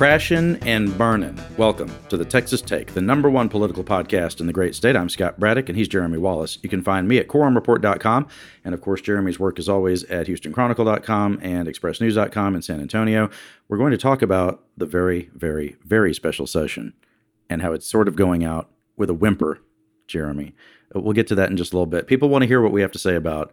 [0.00, 1.38] Crashin' and burnin'.
[1.58, 4.96] Welcome to the Texas Take, the number one political podcast in the great state.
[4.96, 6.56] I'm Scott Braddock, and he's Jeremy Wallace.
[6.62, 8.26] You can find me at quorumreport.com,
[8.64, 13.28] and of course, Jeremy's work is always at HoustonChronicle.com and ExpressNews.com in San Antonio.
[13.68, 16.94] We're going to talk about the very, very, very special session
[17.50, 19.60] and how it's sort of going out with a whimper,
[20.06, 20.54] Jeremy.
[20.94, 22.06] We'll get to that in just a little bit.
[22.06, 23.52] People want to hear what we have to say about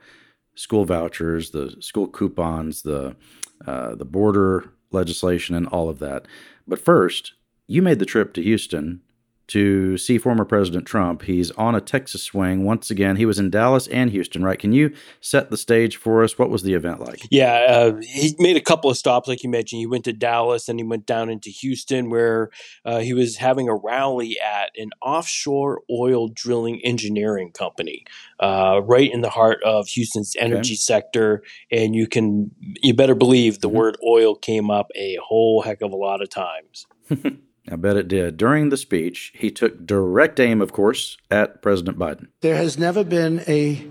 [0.56, 3.18] school vouchers, the school coupons, the
[3.66, 6.28] uh, the border legislation, and all of that.
[6.68, 7.34] But first,
[7.68, 9.02] you made the trip to Houston
[9.48, 11.24] to see former President Trump.
[11.24, 13.16] He's on a Texas swing once again.
[13.16, 14.60] He was in Dallas and Houston, right?
[14.60, 16.38] Can you set the stage for us?
[16.38, 17.22] What was the event like?
[17.32, 19.80] Yeah, uh, he made a couple of stops, like you mentioned.
[19.80, 22.50] He went to Dallas and he went down into Houston, where
[22.84, 28.06] uh, he was having a rally at an offshore oil drilling engineering company,
[28.42, 30.76] uh, right in the heart of Houston's energy okay.
[30.76, 31.44] sector.
[31.72, 33.78] And you can, you better believe the mm-hmm.
[33.78, 36.86] word oil came up a whole heck of a lot of times.
[37.70, 38.38] I bet it did.
[38.38, 42.28] During the speech, he took direct aim, of course, at President Biden.
[42.42, 43.86] There has never been a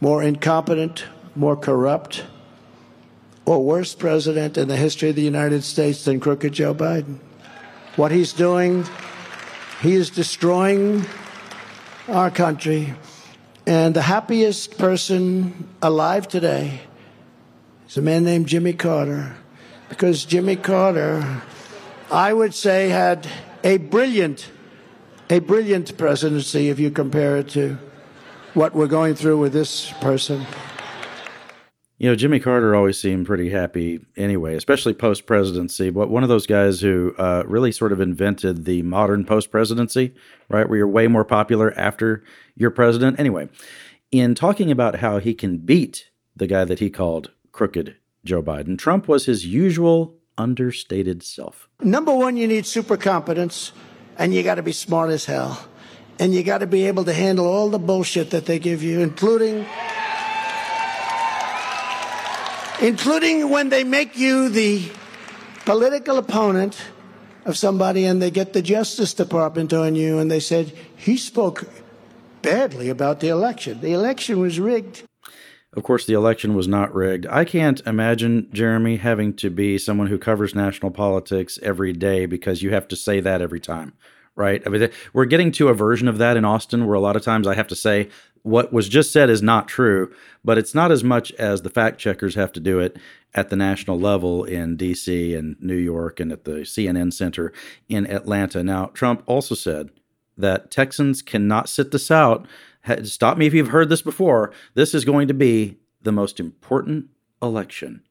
[0.00, 1.04] more incompetent,
[1.36, 2.24] more corrupt,
[3.44, 7.18] or worse president in the history of the United States than crooked Joe Biden.
[7.96, 8.86] What he's doing,
[9.82, 11.04] he is destroying
[12.08, 12.94] our country.
[13.66, 16.80] And the happiest person alive today
[17.86, 19.36] is a man named Jimmy Carter.
[19.88, 21.42] Because Jimmy Carter
[22.12, 23.28] I would say, had
[23.62, 24.50] a brilliant,
[25.28, 27.78] a brilliant presidency if you compare it to
[28.54, 30.44] what we're going through with this person.
[31.98, 35.90] You know, Jimmy Carter always seemed pretty happy anyway, especially post presidency.
[35.90, 40.14] But one of those guys who uh, really sort of invented the modern post presidency,
[40.48, 40.68] right?
[40.68, 42.24] Where you're way more popular after
[42.56, 43.20] you're president.
[43.20, 43.50] Anyway,
[44.10, 48.76] in talking about how he can beat the guy that he called crooked Joe Biden,
[48.76, 51.68] Trump was his usual understated self.
[51.80, 53.72] Number one, you need super competence,
[54.18, 55.66] and you got to be smart as hell.
[56.18, 59.00] And you got to be able to handle all the bullshit that they give you,
[59.00, 59.64] including.
[62.82, 64.90] Including when they make you the
[65.64, 66.76] political opponent
[67.44, 71.68] of somebody and they get the Justice Department on you and they said, he spoke
[72.42, 73.80] badly about the election.
[73.80, 75.02] The election was rigged.
[75.72, 77.26] Of course, the election was not rigged.
[77.26, 82.62] I can't imagine, Jeremy, having to be someone who covers national politics every day because
[82.62, 83.92] you have to say that every time,
[84.34, 84.60] right?
[84.66, 87.22] I mean, we're getting to a version of that in Austin where a lot of
[87.22, 88.08] times I have to say
[88.42, 90.12] what was just said is not true,
[90.44, 92.96] but it's not as much as the fact checkers have to do it
[93.34, 97.52] at the national level in DC and New York and at the CNN Center
[97.88, 98.64] in Atlanta.
[98.64, 99.90] Now, Trump also said
[100.36, 102.46] that Texans cannot sit this out
[103.04, 104.52] stop me if you've heard this before.
[104.74, 107.06] This is going to be the most important
[107.42, 108.02] election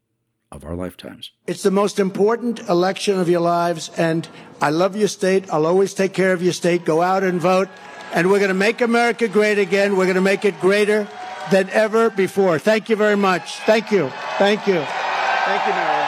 [0.51, 1.31] of our lifetimes.
[1.47, 3.91] It's the most important election of your lives.
[3.97, 4.27] And
[4.61, 5.51] I love your state.
[5.51, 6.85] I'll always take care of your state.
[6.85, 7.69] Go out and vote.
[8.13, 9.95] And we're going to make America great again.
[9.95, 11.07] We're going to make it greater
[11.51, 12.57] than ever before.
[12.57, 13.59] Thank you very much.
[13.59, 14.09] Thank you.
[14.37, 14.81] Thank you.
[14.81, 15.98] Thank you, Mary.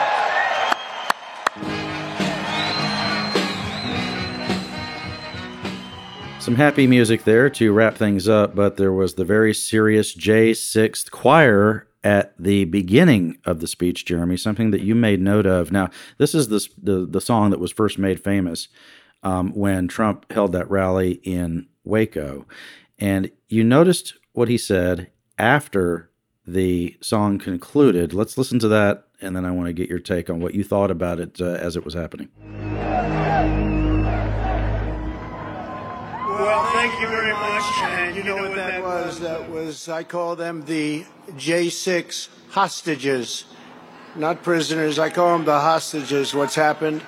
[6.42, 11.12] Some happy music there to wrap things up, but there was the very serious J6th
[11.12, 15.70] choir at the beginning of the speech, Jeremy, something that you made note of.
[15.70, 15.88] Now,
[16.18, 18.66] this is the, the, the song that was first made famous
[19.22, 22.44] um, when Trump held that rally in Waco.
[22.98, 26.10] And you noticed what he said after
[26.44, 28.12] the song concluded.
[28.12, 30.64] Let's listen to that, and then I want to get your take on what you
[30.64, 32.30] thought about it uh, as it was happening.
[36.82, 37.62] Thank you very much.
[37.82, 39.20] And you know what that was?
[39.20, 43.44] That was, I call them the J6 hostages,
[44.16, 44.98] not prisoners.
[44.98, 47.02] I call them the hostages, what's happened.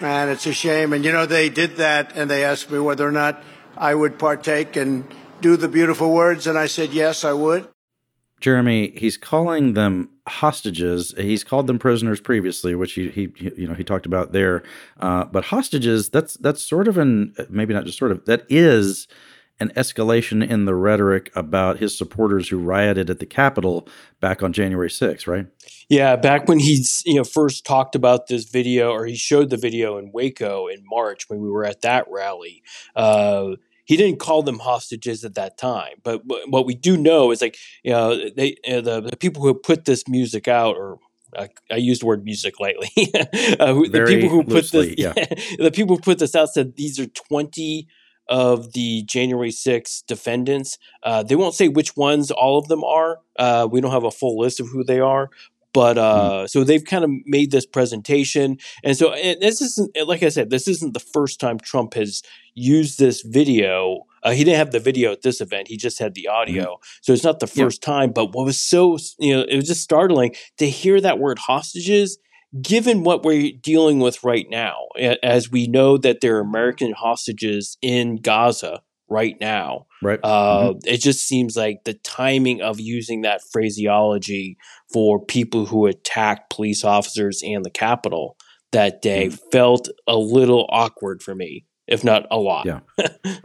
[0.00, 0.94] And it's a shame.
[0.94, 3.42] And you know, they did that and they asked me whether or not
[3.76, 5.04] I would partake and
[5.42, 6.46] do the beautiful words.
[6.46, 7.68] And I said, yes, I would.
[8.40, 11.14] Jeremy, he's calling them hostages.
[11.16, 14.62] He's called them prisoners previously, which he, he you know he talked about there.
[14.98, 19.08] Uh, but hostages, that's that's sort of an maybe not just sort of that is
[19.58, 23.88] an escalation in the rhetoric about his supporters who rioted at the Capitol
[24.20, 25.46] back on January 6th, right?
[25.88, 29.56] Yeah, back when he's you know first talked about this video, or he showed the
[29.56, 32.62] video in Waco in March when we were at that rally.
[32.94, 33.52] Uh,
[33.86, 35.94] he didn't call them hostages at that time.
[36.02, 39.54] But what we do know is like you know they uh, the, the people who
[39.54, 40.98] put this music out or
[41.36, 42.90] I, I used the word music lightly.
[43.58, 45.56] uh, the people who loosely, put this, yeah.
[45.64, 47.88] the people who put this out said these are twenty
[48.28, 50.78] of the January 6 defendants.
[51.02, 53.20] Uh, they won't say which ones all of them are.
[53.38, 55.30] Uh, we don't have a full list of who they are,
[55.76, 56.48] But uh, mm.
[56.48, 60.48] so they've kind of made this presentation, and so and this isn't like I said,
[60.48, 62.22] this isn't the first time Trump has
[62.54, 64.06] used this video.
[64.22, 66.64] Uh, he didn't have the video at this event; he just had the audio.
[66.64, 66.76] Mm.
[67.02, 67.94] So it's not the first yep.
[67.94, 68.12] time.
[68.12, 72.18] But what was so you know, it was just startling to hear that word hostages
[72.62, 74.86] given what we're dealing with right now,
[75.22, 80.20] as we know that there are American hostages in Gaza right now, right?
[80.22, 80.78] Uh, mm-hmm.
[80.84, 84.56] It just seems like the timing of using that phraseology
[84.92, 88.36] for people who attacked police officers and the Capitol
[88.72, 89.50] that day mm-hmm.
[89.50, 92.66] felt a little awkward for me, if not a lot.
[92.66, 92.80] Yeah.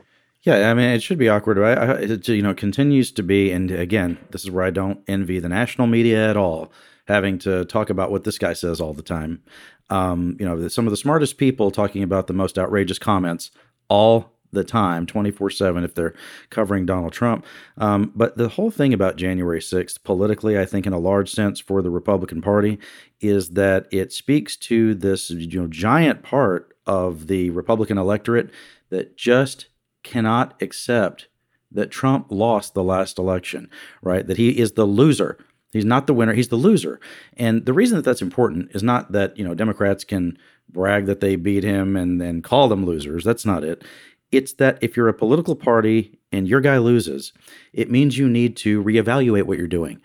[0.43, 1.57] Yeah, I mean, it should be awkward.
[1.57, 1.77] Right?
[2.01, 5.49] It, you know, continues to be, and again, this is where I don't envy the
[5.49, 6.71] national media at all
[7.07, 9.41] having to talk about what this guy says all the time.
[9.89, 13.51] Um, you know, some of the smartest people talking about the most outrageous comments
[13.89, 16.13] all the time, 24 7, if they're
[16.49, 17.45] covering Donald Trump.
[17.77, 21.59] Um, but the whole thing about January 6th, politically, I think, in a large sense
[21.59, 22.79] for the Republican Party,
[23.19, 28.49] is that it speaks to this you know, giant part of the Republican electorate
[28.89, 29.67] that just
[30.03, 31.27] cannot accept
[31.71, 33.69] that Trump lost the last election,
[34.01, 34.27] right?
[34.27, 35.37] That he is the loser
[35.71, 36.99] He's not the winner, he's the loser.
[37.37, 40.37] And the reason that that's important is not that, you know, Democrats can
[40.69, 43.23] brag that they beat him and then call them losers.
[43.23, 43.83] That's not it.
[44.31, 47.33] It's that if you're a political party and your guy loses,
[47.73, 50.01] it means you need to reevaluate what you're doing.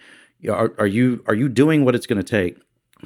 [0.49, 2.59] Are, are you are you doing what it's going to take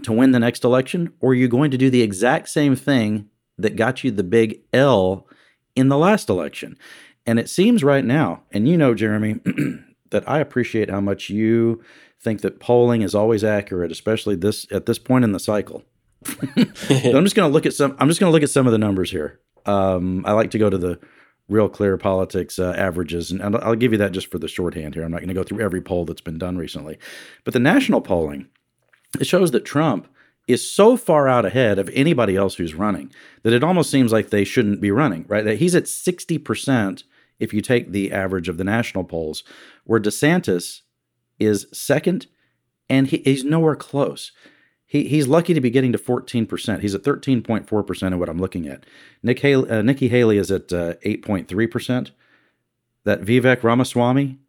[0.03, 3.29] to win the next election or are you going to do the exact same thing
[3.59, 5.27] that got you the big L
[5.77, 6.77] in the last election?
[7.27, 9.41] And it seems right now, and you know, Jeremy,
[10.11, 11.83] that I appreciate how much you
[12.21, 15.85] think that polling is always accurate, especially this at this point in the cycle.
[16.27, 17.97] I'm just going to look at some.
[17.99, 19.41] I'm just going to look at some of the numbers here.
[19.67, 20.99] Um, I like to go to the
[21.49, 25.05] real clear politics uh, averages, and I'll give you that just for the shorthand here.
[25.05, 26.99] I'm not going to go through every poll that's been done recently,
[27.45, 28.49] but the national polling
[29.19, 30.07] it shows that Trump
[30.47, 33.13] is so far out ahead of anybody else who's running
[33.43, 35.25] that it almost seems like they shouldn't be running.
[35.29, 35.45] Right?
[35.45, 37.05] That he's at 60 percent
[37.41, 39.43] if you take the average of the national polls,
[39.85, 40.83] where DeSantis
[41.39, 42.27] is second,
[42.89, 44.31] and he, he's nowhere close.
[44.91, 46.81] He, he's lucky to be getting to 14%.
[46.81, 48.85] He's at 13.4% of what I'm looking at.
[49.23, 52.11] Nick Haley, uh, Nikki Haley is at uh, 8.3%.
[53.05, 54.41] That Vivek Ramaswamy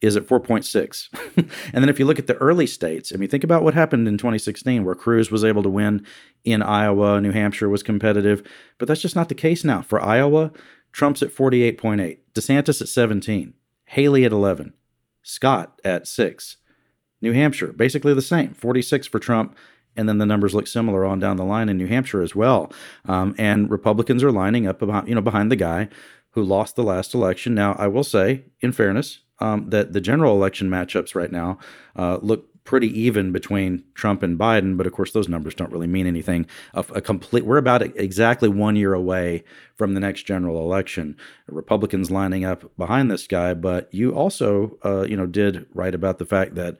[0.00, 1.08] is at 4.6.
[1.36, 4.08] and then if you look at the early states, I mean, think about what happened
[4.08, 6.04] in 2016 where Cruz was able to win
[6.42, 8.42] in Iowa, New Hampshire was competitive,
[8.78, 9.80] but that's just not the case now.
[9.80, 10.50] For Iowa,
[10.90, 13.54] Trump's at 48.8, DeSantis at 17,
[13.84, 14.72] Haley at 11,
[15.22, 16.56] Scott at six.
[17.20, 19.56] New Hampshire, basically the same, 46 for Trump.
[19.96, 22.72] And then the numbers look similar on down the line in New Hampshire as well.
[23.06, 25.88] Um, and Republicans are lining up behind, you know, behind the guy
[26.30, 27.54] who lost the last election.
[27.54, 31.58] Now, I will say, in fairness, um, that the general election matchups right now
[31.96, 35.86] uh, look pretty even between Trump and Biden, but of course those numbers don't really
[35.86, 36.46] mean anything.
[36.72, 39.44] A, a, complete we're about exactly one year away
[39.76, 41.16] from the next general election.
[41.46, 46.18] Republicans lining up behind this guy, but you also uh, you know did write about
[46.18, 46.78] the fact that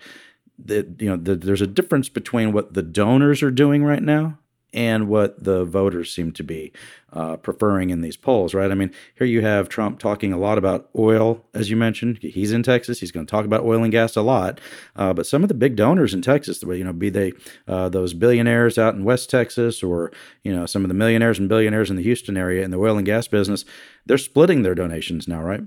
[0.58, 4.38] that you know the, there's a difference between what the donors are doing right now
[4.74, 6.72] and what the voters seem to be
[7.12, 8.72] uh, preferring in these polls, right?
[8.72, 12.18] I mean, here you have Trump talking a lot about oil, as you mentioned.
[12.20, 12.98] He's in Texas.
[12.98, 14.60] He's going to talk about oil and gas a lot.
[14.96, 17.32] Uh, but some of the big donors in Texas, you know, be they
[17.68, 20.10] uh, those billionaires out in West Texas or,
[20.42, 22.96] you know, some of the millionaires and billionaires in the Houston area in the oil
[22.96, 23.64] and gas business,
[24.04, 25.62] they're splitting their donations now, right?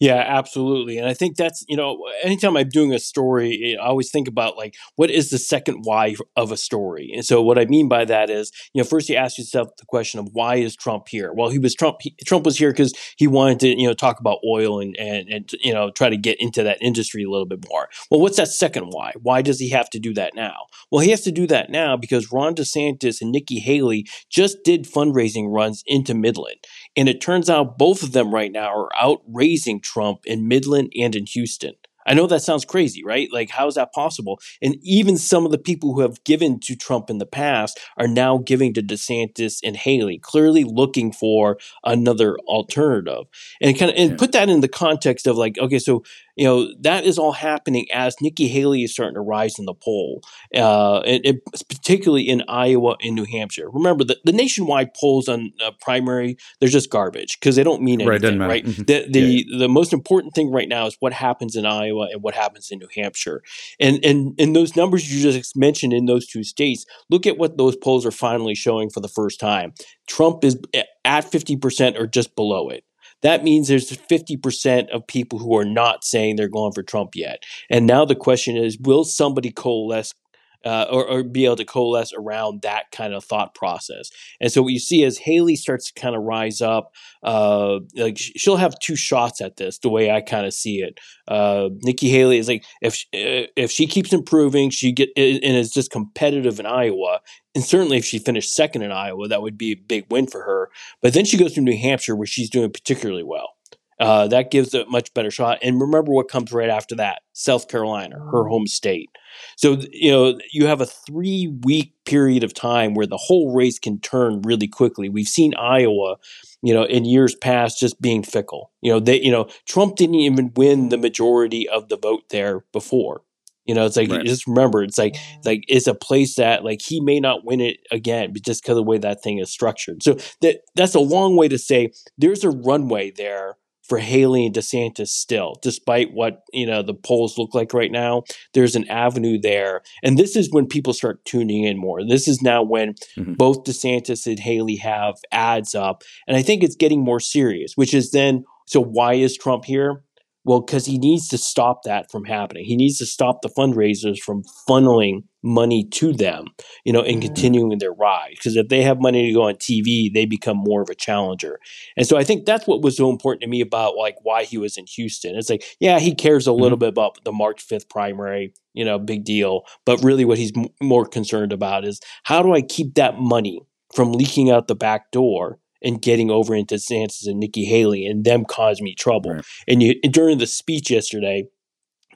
[0.00, 0.98] Yeah, absolutely.
[0.98, 4.56] And I think that's, you know, anytime I'm doing a story, I always think about
[4.56, 7.10] like, what is the second why of a story?
[7.14, 9.86] And so what I mean by that is, you know, first you ask yourself the
[9.86, 11.32] question of why is Trump here?
[11.32, 14.20] Well, he was Trump, he, Trump was here because he wanted to, you know, talk
[14.20, 17.46] about oil and, and, and, you know, try to get into that industry a little
[17.46, 17.88] bit more.
[18.10, 19.12] Well, what's that second why?
[19.22, 20.66] Why does he have to do that now?
[20.90, 24.84] Well, he has to do that now because Ron DeSantis and Nikki Haley just did
[24.84, 26.58] fundraising runs into Midland.
[26.96, 30.92] And it turns out both of them right now are out raising Trump in Midland
[30.96, 31.74] and in Houston.
[32.06, 33.28] I know that sounds crazy, right?
[33.30, 34.40] Like, how is that possible?
[34.62, 38.08] And even some of the people who have given to Trump in the past are
[38.08, 43.26] now giving to DeSantis and Haley, clearly looking for another alternative.
[43.60, 46.02] And kind of and put that in the context of like, okay, so
[46.36, 49.74] you know that is all happening as Nikki Haley is starting to rise in the
[49.74, 50.22] poll,
[50.54, 53.68] uh, and, and particularly in Iowa and New Hampshire.
[53.70, 58.00] Remember the, the nationwide polls on uh, primary they're just garbage because they don't mean
[58.00, 58.48] anything, right?
[58.48, 58.64] right?
[58.64, 58.82] Mm-hmm.
[58.82, 59.58] the the, yeah.
[59.58, 62.78] the most important thing right now is what happens in Iowa and what happens in
[62.78, 63.42] New Hampshire,
[63.78, 66.84] and and and those numbers you just mentioned in those two states.
[67.08, 69.72] Look at what those polls are finally showing for the first time.
[70.06, 70.58] Trump is
[71.04, 72.84] at fifty percent or just below it
[73.22, 77.42] that means there's 50% of people who are not saying they're going for Trump yet.
[77.68, 80.14] And now the question is will somebody coalesce
[80.64, 84.10] uh, or, or, be able to coalesce around that kind of thought process.
[84.40, 88.18] And so what you see as Haley starts to kind of rise up, uh, like
[88.18, 89.78] she'll have two shots at this.
[89.78, 90.98] The way I kind of see it,
[91.28, 95.72] uh, Nikki Haley is like if she, if she keeps improving, she get and is
[95.72, 97.20] just competitive in Iowa.
[97.54, 100.42] And certainly, if she finished second in Iowa, that would be a big win for
[100.42, 100.70] her.
[101.02, 103.54] But then she goes to New Hampshire, where she's doing particularly well.
[104.00, 105.58] Uh, that gives a much better shot.
[105.62, 109.10] And remember what comes right after that South Carolina, her home state.
[109.56, 113.78] So, you know, you have a three week period of time where the whole race
[113.78, 115.10] can turn really quickly.
[115.10, 116.16] We've seen Iowa,
[116.62, 118.70] you know, in years past just being fickle.
[118.80, 122.64] You know, they, you know, Trump didn't even win the majority of the vote there
[122.72, 123.22] before.
[123.66, 124.24] You know, it's like right.
[124.26, 127.60] just remember, it's like it's like it's a place that like he may not win
[127.60, 130.02] it again, but just because of the way that thing is structured.
[130.02, 133.58] So that that's a long way to say there's a runway there
[133.90, 138.22] for Haley and DeSantis still, despite what you know the polls look like right now.
[138.54, 142.06] There's an avenue there, and this is when people start tuning in more.
[142.06, 143.34] This is now when mm-hmm.
[143.34, 147.72] both DeSantis and Haley have ads up, and I think it's getting more serious.
[147.74, 150.04] Which is then, so why is Trump here?
[150.44, 152.64] Well, because he needs to stop that from happening.
[152.64, 156.46] He needs to stop the fundraisers from funneling money to them,
[156.84, 157.26] you know, and mm-hmm.
[157.26, 158.32] continuing their ride.
[158.32, 161.58] Because if they have money to go on TV, they become more of a challenger.
[161.96, 164.56] And so I think that's what was so important to me about like why he
[164.56, 165.36] was in Houston.
[165.36, 166.80] It's like, yeah, he cares a little mm-hmm.
[166.80, 169.62] bit about the March 5th primary, you know, big deal.
[169.84, 173.60] But really what he's m- more concerned about is how do I keep that money
[173.94, 178.24] from leaking out the back door and getting over into DeSantis and Nikki Haley and
[178.24, 179.34] them cause me trouble.
[179.34, 179.44] Right.
[179.68, 181.48] And you during the speech yesterday,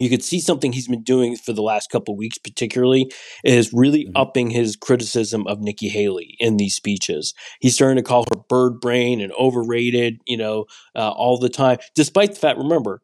[0.01, 3.13] you could see something he's been doing for the last couple weeks, particularly,
[3.45, 4.17] is really mm-hmm.
[4.17, 7.35] upping his criticism of Nikki Haley in these speeches.
[7.61, 10.65] He's starting to call her bird brain and overrated, you know,
[10.97, 13.03] uh, all the time, despite the fact, remember,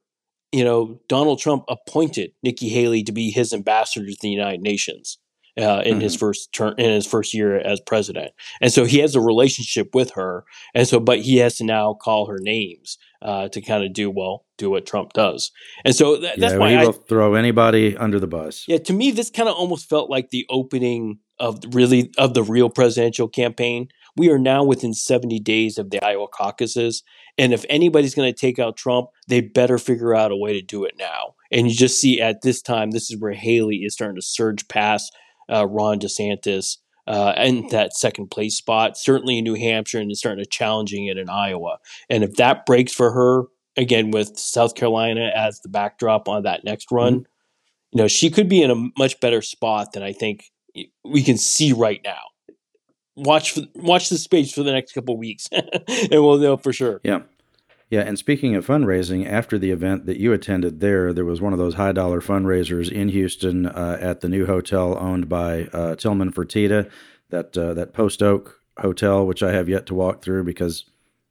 [0.52, 5.19] you know, Donald Trump appointed Nikki Haley to be his ambassador to the United Nations
[5.59, 6.00] uh, in mm-hmm.
[6.00, 9.95] his first term in his first year as president, and so he has a relationship
[9.95, 13.85] with her, and so but he has to now call her names uh, to kind
[13.85, 15.50] of do well do what Trump does,
[15.85, 18.64] and so th- that's yeah, why he I, will throw anybody under the bus.
[18.69, 22.45] Yeah, to me, this kind of almost felt like the opening of really of the
[22.45, 23.88] real presidential campaign.
[24.16, 27.02] We are now within 70 days of the Iowa caucuses.
[27.38, 30.62] And if anybody's going to take out Trump, they better figure out a way to
[30.62, 31.35] do it now.
[31.50, 34.69] And you just see at this time, this is where Haley is starting to surge
[34.69, 35.16] past
[35.52, 36.76] uh, Ron DeSantis
[37.07, 41.19] uh, in that second place spot, certainly in New Hampshire, and starting to challenging it
[41.19, 41.78] in Iowa.
[42.09, 43.45] And if that breaks for her,
[43.76, 47.23] again with South Carolina as the backdrop on that next run, mm-hmm.
[47.92, 50.45] you know, she could be in a much better spot than I think
[51.04, 52.21] we can see right now.
[53.16, 57.00] Watch for, watch the space for the next couple weeks, and we'll know for sure.
[57.02, 57.21] Yeah.
[57.90, 61.52] Yeah, and speaking of fundraising, after the event that you attended there, there was one
[61.52, 65.97] of those high dollar fundraisers in Houston uh, at the new hotel owned by uh,
[65.97, 66.88] Tillman Fertitta,
[67.30, 70.85] that uh, that Post Oak Hotel, which I have yet to walk through because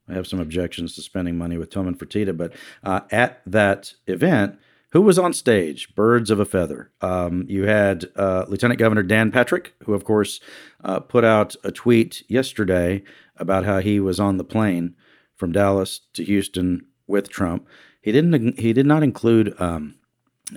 [0.10, 2.36] I have some objections to spending money with Tillman Fertitta.
[2.36, 4.60] But uh, at that event,
[4.92, 5.96] who was on stage?
[5.96, 6.92] Birds of a feather.
[7.00, 10.42] Um, you had uh, Lieutenant Governor Dan Patrick, who of course
[10.84, 13.02] uh, put out a tweet yesterday
[13.38, 14.96] about how he was on the plane
[15.40, 17.68] from Dallas to Houston with Trump.
[18.02, 18.60] He didn't.
[18.60, 19.96] He did not include um,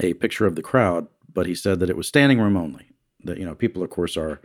[0.01, 2.91] a picture of the crowd, but he said that it was standing room only.
[3.25, 4.41] That you know, people of course are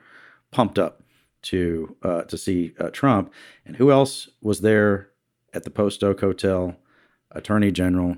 [0.52, 1.04] pumped up
[1.44, 3.34] to uh, to see uh, Trump.
[3.66, 5.10] And who else was there
[5.54, 6.78] at the Post Oak Hotel?
[7.32, 8.18] Attorney General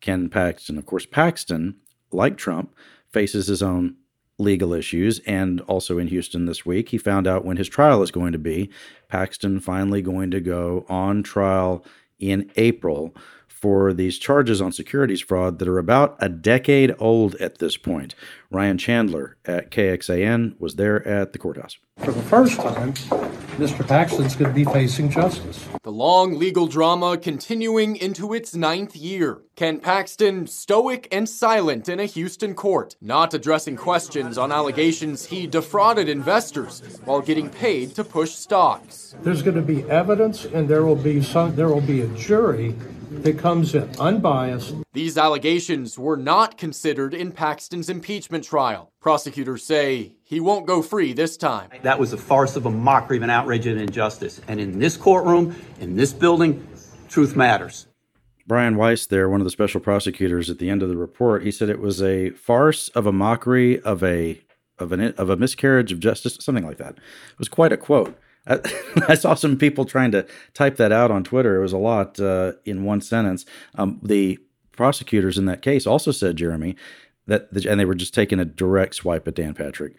[0.00, 0.78] Ken Paxton.
[0.78, 1.76] Of course, Paxton,
[2.12, 2.74] like Trump,
[3.10, 3.96] faces his own
[4.38, 5.20] legal issues.
[5.20, 8.38] And also in Houston this week, he found out when his trial is going to
[8.38, 8.70] be.
[9.08, 11.84] Paxton finally going to go on trial
[12.18, 13.14] in April
[13.64, 18.14] for these charges on securities fraud that are about a decade old at this point.
[18.50, 21.78] Ryan Chandler at KXAN was there at the courthouse.
[21.96, 22.92] For the first time,
[23.56, 23.86] Mr.
[23.86, 25.66] Paxton's going to be facing justice.
[25.82, 29.40] The long legal drama continuing into its ninth year.
[29.56, 35.46] Ken Paxton stoic and silent in a Houston court, not addressing questions on allegations he
[35.46, 39.14] defrauded investors while getting paid to push stocks.
[39.22, 41.56] There's going to be evidence, and there will be some.
[41.56, 42.74] There will be a jury
[43.22, 44.74] that comes in unbiased.
[44.92, 48.92] These allegations were not considered in Paxton's impeachment trial.
[49.00, 51.70] Prosecutors say he won't go free this time.
[51.82, 54.40] That was a farce of a mockery of an outrage and injustice.
[54.48, 56.66] And in this courtroom, in this building,
[57.08, 57.86] truth matters.
[58.46, 61.50] Brian Wice, there, one of the special prosecutors, at the end of the report, he
[61.50, 64.40] said it was a farce of a mockery of a
[64.78, 66.94] of an of a miscarriage of justice, something like that.
[66.96, 68.18] It was quite a quote.
[68.46, 68.60] I,
[69.08, 71.56] I, saw some people trying to type that out on Twitter.
[71.56, 73.44] It was a lot uh, in one sentence.
[73.74, 74.38] Um, the
[74.72, 76.76] prosecutors in that case also said, Jeremy,
[77.26, 79.94] that the, and they were just taking a direct swipe at Dan Patrick.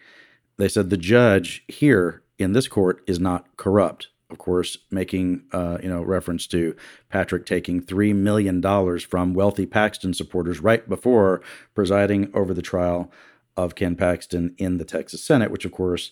[0.58, 4.08] They said the judge here in this court is not corrupt.
[4.28, 6.74] Of course, making uh, you know reference to
[7.10, 11.42] Patrick taking three million dollars from wealthy Paxton supporters right before
[11.74, 13.12] presiding over the trial
[13.56, 16.10] of Ken Paxton in the Texas Senate, which of course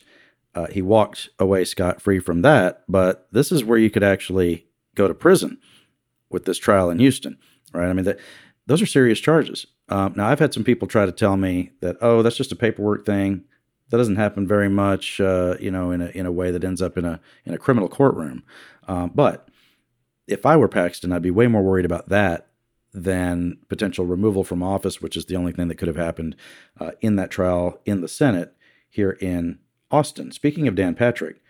[0.55, 2.83] uh, he walked away scot free from that.
[2.89, 5.59] But this is where you could actually go to prison
[6.31, 7.39] with this trial in Houston,
[7.73, 7.89] right?
[7.89, 8.19] I mean, that,
[8.67, 9.67] those are serious charges.
[9.89, 12.57] Um, now, I've had some people try to tell me that, oh, that's just a
[12.57, 13.45] paperwork thing.
[13.91, 16.81] That doesn't happen very much, uh, you know, in a in a way that ends
[16.81, 18.43] up in a in a criminal courtroom.
[18.89, 19.49] Um, but
[20.27, 22.49] if I were Paxton, I'd be way more worried about that
[22.95, 26.35] than potential removal from office, which is the only thing that could have happened
[26.81, 28.55] uh, in that trial in the Senate
[28.89, 29.59] here in
[29.91, 30.33] Austin.
[30.33, 31.41] Speaking of Dan Patrick,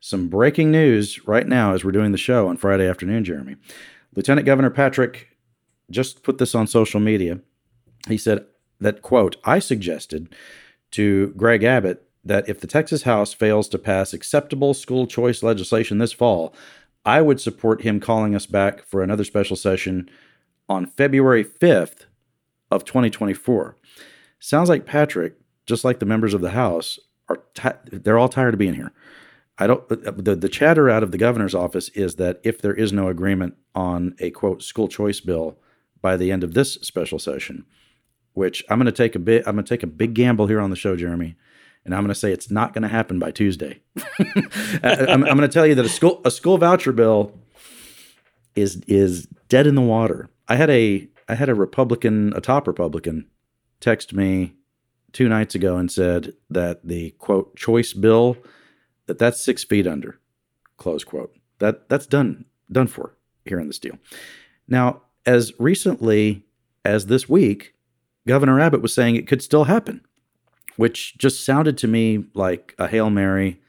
[0.00, 3.56] some breaking news right now as we're doing the show on Friday afternoon, Jeremy.
[4.14, 5.28] Lieutenant Governor Patrick
[5.90, 7.40] just put this on social media.
[8.08, 8.44] He said
[8.80, 10.34] that, quote, I suggested
[10.92, 15.98] to Greg Abbott that if the Texas House fails to pass acceptable school choice legislation
[15.98, 16.54] this fall,
[17.04, 20.08] I would support him calling us back for another special session
[20.68, 22.06] on February 5th
[22.70, 23.76] of 2024.
[24.38, 26.98] Sounds like Patrick, just like the members of the House,
[27.32, 28.92] are t- they're all tired of being here.
[29.58, 32.92] I don't the the chatter out of the governor's office is that if there is
[32.92, 35.58] no agreement on a quote school choice bill
[36.00, 37.64] by the end of this special session,
[38.32, 40.60] which I'm going to take a bit I'm going to take a big gamble here
[40.60, 41.36] on the show, Jeremy,
[41.84, 43.80] and I'm going to say it's not going to happen by Tuesday.
[44.82, 47.38] I'm, I'm going to tell you that a school a school voucher bill
[48.54, 50.30] is is dead in the water.
[50.48, 53.26] I had a I had a Republican, a top Republican,
[53.80, 54.54] text me
[55.12, 58.36] two nights ago and said that the quote choice bill
[59.06, 60.18] that that's six feet under,
[60.76, 61.34] close quote.
[61.58, 63.14] That that's done done for
[63.44, 63.98] here in this deal.
[64.68, 66.44] Now, as recently
[66.84, 67.74] as this week,
[68.26, 70.00] Governor Abbott was saying it could still happen,
[70.76, 73.60] which just sounded to me like a hail mary,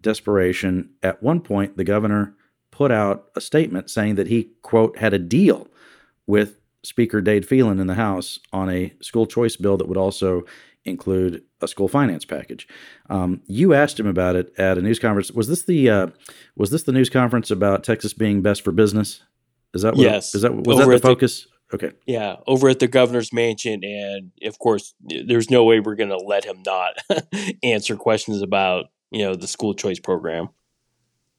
[0.00, 0.90] desperation.
[1.02, 2.34] At one point, the governor
[2.70, 5.68] put out a statement saying that he quote had a deal
[6.26, 10.44] with Speaker Dade Phelan in the House on a school choice bill that would also
[10.86, 12.68] include a school finance package.
[13.10, 15.30] Um, you asked him about it at a news conference.
[15.32, 16.06] Was this the uh,
[16.56, 19.22] was this the news conference about Texas being best for business?
[19.74, 20.34] Is that what, yes?
[20.34, 21.46] Is that was over that the focus?
[21.70, 21.96] The, okay.
[22.06, 26.16] Yeah, over at the governor's mansion, and of course, there's no way we're going to
[26.16, 26.98] let him not
[27.62, 30.48] answer questions about you know the school choice program.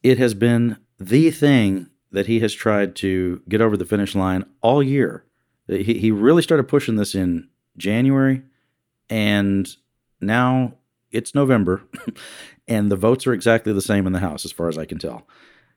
[0.03, 4.45] It has been the thing that he has tried to get over the finish line
[4.61, 5.25] all year.
[5.67, 8.43] He he really started pushing this in January
[9.09, 9.67] and
[10.21, 10.73] now
[11.11, 11.83] it's November,
[12.67, 14.99] and the votes are exactly the same in the House, as far as I can
[14.99, 15.27] tell.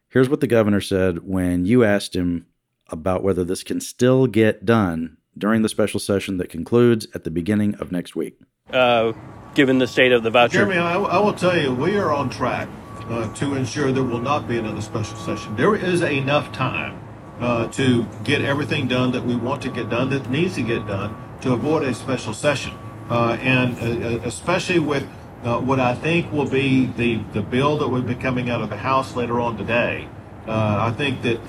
[0.09, 2.47] Here's what the governor said when you asked him
[2.88, 7.31] about whether this can still get done during the special session that concludes at the
[7.31, 8.40] beginning of next week.
[8.73, 9.12] Uh,
[9.55, 10.59] given the state of the voucher.
[10.59, 12.69] Jeremy, I, I will tell you, we are on track
[13.09, 15.57] uh, to ensure there will not be another special session.
[15.57, 17.01] There is enough time
[17.40, 20.87] uh, to get everything done that we want to get done, that needs to get
[20.87, 22.73] done, to avoid a special session.
[23.11, 25.03] Uh, and uh, especially with
[25.42, 28.70] uh, what I think will be the, the bill that will be coming out of
[28.70, 30.09] the House later on today.
[30.46, 31.40] I think that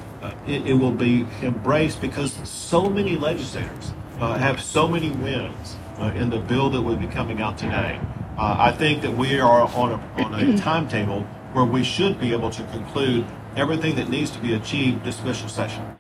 [0.46, 5.76] it, it, will be embraced because so many legislators have so many wins
[6.16, 8.00] in the bill that will be coming out today.
[8.38, 11.22] I think that we are on a, on a timetable
[11.54, 15.50] where we should be able to conclude everything that needs to be achieved this special
[15.50, 15.98] session.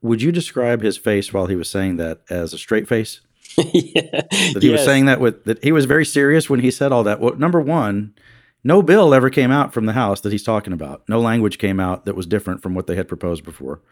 [0.00, 3.20] Would you describe his face while he was saying that as a straight face?
[3.56, 4.22] yeah.
[4.52, 4.78] That he yes.
[4.78, 7.20] was saying that with that he was very serious when he said all that.
[7.20, 8.14] Well, number one,
[8.62, 11.08] no bill ever came out from the House that he's talking about.
[11.08, 13.82] No language came out that was different from what they had proposed before.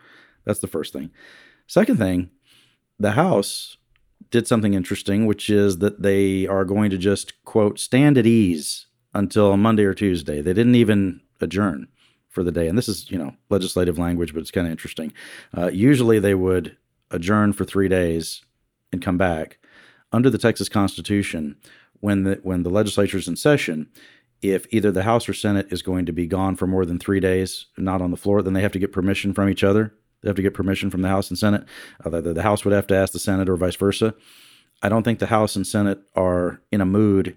[0.44, 1.10] That's the first thing.
[1.66, 2.30] Second thing,
[2.98, 3.76] the House
[4.30, 8.86] did something interesting, which is that they are going to just quote stand at ease
[9.14, 10.40] until Monday or Tuesday.
[10.40, 11.88] They didn't even adjourn
[12.28, 12.66] for the day.
[12.66, 15.12] And this is, you know, legislative language, but it's kind of interesting.
[15.56, 16.76] Uh, usually they would
[17.10, 18.42] adjourn for three days
[18.92, 19.59] and come back.
[20.12, 21.57] Under the Texas Constitution,
[22.00, 23.88] when the when the legislature is in session,
[24.42, 27.20] if either the House or Senate is going to be gone for more than three
[27.20, 29.94] days, not on the floor, then they have to get permission from each other.
[30.20, 31.64] They have to get permission from the House and Senate.
[32.05, 34.14] Uh, the, House would have to ask the Senate or vice versa.
[34.83, 37.37] I don't think the House and Senate are in a mood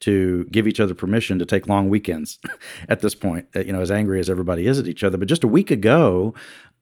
[0.00, 2.38] to give each other permission to take long weekends
[2.88, 5.18] at this point, uh, you know, as angry as everybody is at each other.
[5.18, 6.34] But just a week ago,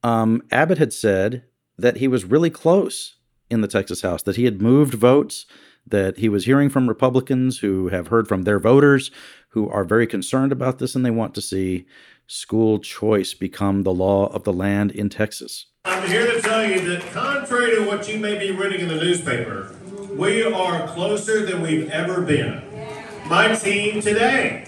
[0.03, 1.43] um, Abbott had said
[1.77, 3.16] that he was really close
[3.49, 5.45] in the Texas House, that he had moved votes,
[5.85, 9.09] that he was hearing from Republicans who have heard from their voters
[9.49, 11.85] who are very concerned about this and they want to see
[12.27, 15.67] school choice become the law of the land in Texas.
[15.85, 18.95] I'm here to tell you that, contrary to what you may be reading in the
[18.95, 19.73] newspaper,
[20.13, 22.61] we are closer than we've ever been.
[23.29, 24.67] My team today,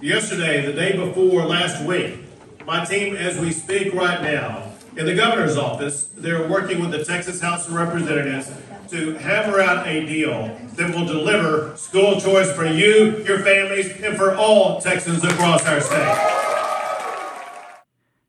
[0.00, 2.20] yesterday, the day before last week,
[2.66, 4.65] my team, as we speak right now,
[4.96, 8.50] in the governor's office, they're working with the Texas House of Representatives
[8.88, 14.16] to hammer out a deal that will deliver school choice for you, your families, and
[14.16, 16.32] for all Texans across our state.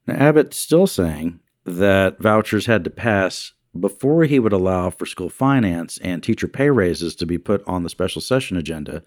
[0.07, 5.29] Now, Abbott's still saying that vouchers had to pass before he would allow for school
[5.29, 9.03] finance and teacher pay raises to be put on the special session agenda.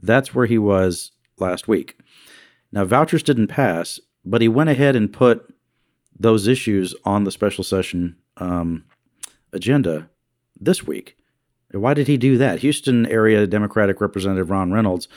[0.00, 1.98] That's where he was last week.
[2.72, 5.53] Now, vouchers didn't pass, but he went ahead and put
[6.18, 8.84] those issues on the special session um,
[9.52, 10.08] agenda
[10.60, 11.16] this week.
[11.72, 12.60] Why did he do that?
[12.60, 15.08] Houston area Democratic Representative Ron Reynolds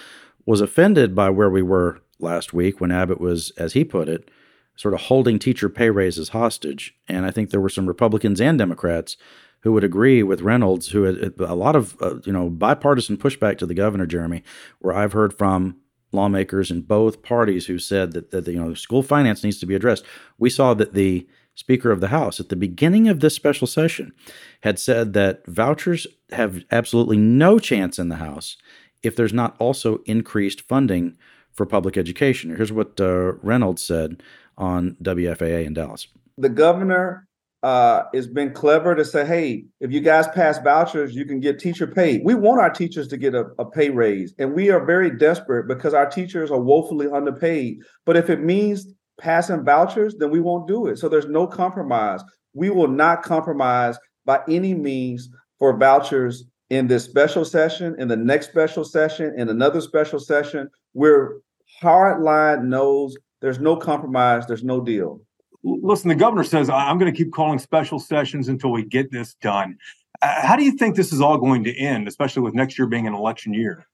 [0.46, 4.30] was offended by where we were last week when Abbott was, as he put it,
[4.76, 6.96] sort of holding teacher pay raises hostage.
[7.08, 9.18] And I think there were some Republicans and Democrats
[9.62, 13.58] who would agree with Reynolds, who had a lot of uh, you know bipartisan pushback
[13.58, 14.44] to the governor, Jeremy,
[14.80, 15.78] where I've heard from
[16.12, 19.76] lawmakers in both parties who said that, that you know school finance needs to be
[19.76, 20.06] addressed.
[20.38, 24.14] We saw that the Speaker of the House at the beginning of this special session
[24.62, 28.58] had said that vouchers have absolutely no chance in the House
[29.02, 31.18] if there's not also increased funding
[31.52, 32.56] for public education.
[32.56, 34.22] Here's what uh, Reynolds said
[34.56, 36.08] on WFAA in Dallas.
[36.38, 37.27] The governor
[37.64, 41.60] uh, it's been clever to say, hey, if you guys pass vouchers, you can get
[41.60, 42.20] teacher pay.
[42.24, 45.68] We want our teachers to get a, a pay raise, and we are very desperate
[45.68, 47.80] because our teachers are woefully underpaid.
[48.06, 50.98] But if it means passing vouchers, then we won't do it.
[51.00, 52.24] So there's no compromise.
[52.54, 58.16] We will not compromise by any means for vouchers in this special session, in the
[58.16, 60.70] next special session, in another special session.
[60.94, 61.40] We're
[61.82, 64.46] hard line knows there's no compromise.
[64.46, 65.22] There's no deal.
[65.64, 69.36] Listen, the governor says, I'm going to keep calling special sessions until we get this
[69.36, 69.78] done.
[70.22, 72.88] Uh, how do you think this is all going to end, especially with next year
[72.88, 73.86] being an election year?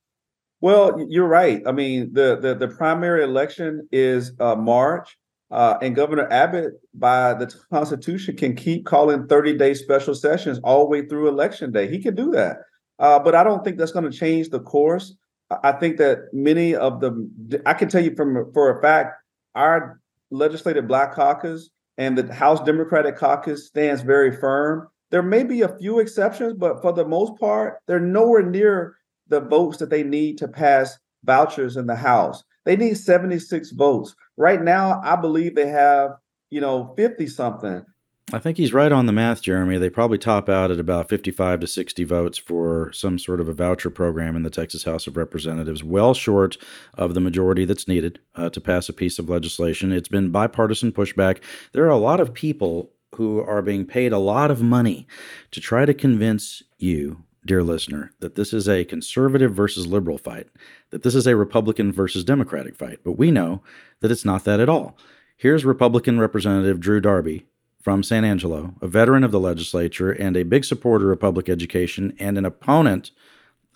[0.61, 1.61] Well, you're right.
[1.67, 5.17] I mean, the the, the primary election is uh, March,
[5.51, 10.85] uh, and Governor Abbott, by the Constitution, can keep calling 30 day special sessions all
[10.85, 11.89] the way through election day.
[11.89, 12.59] He can do that,
[12.99, 15.15] uh, but I don't think that's going to change the course.
[15.63, 19.21] I think that many of the, I can tell you from for a fact,
[19.55, 19.99] our
[20.33, 24.87] legislative black caucus and the House Democratic caucus stands very firm.
[25.11, 28.95] There may be a few exceptions, but for the most part, they're nowhere near
[29.27, 32.43] the votes that they need to pass vouchers in the House.
[32.65, 34.15] They need 76 votes.
[34.37, 36.11] Right now, I believe they have,
[36.49, 37.85] you know, 50 something.
[38.31, 39.77] I think he's right on the math, Jeremy.
[39.77, 43.53] They probably top out at about 55 to 60 votes for some sort of a
[43.53, 46.57] voucher program in the Texas House of Representatives, well short
[46.93, 49.91] of the majority that's needed uh, to pass a piece of legislation.
[49.91, 51.41] It's been bipartisan pushback.
[51.73, 55.05] There are a lot of people who are being paid a lot of money
[55.51, 60.47] to try to convince you, dear listener, that this is a conservative versus liberal fight,
[60.89, 62.99] that this is a Republican versus Democratic fight.
[63.03, 63.61] But we know
[63.99, 64.97] that it's not that at all.
[65.35, 67.45] Here's Republican Representative Drew Darby
[67.83, 72.15] from San Angelo, a veteran of the legislature and a big supporter of public education
[72.17, 73.11] and an opponent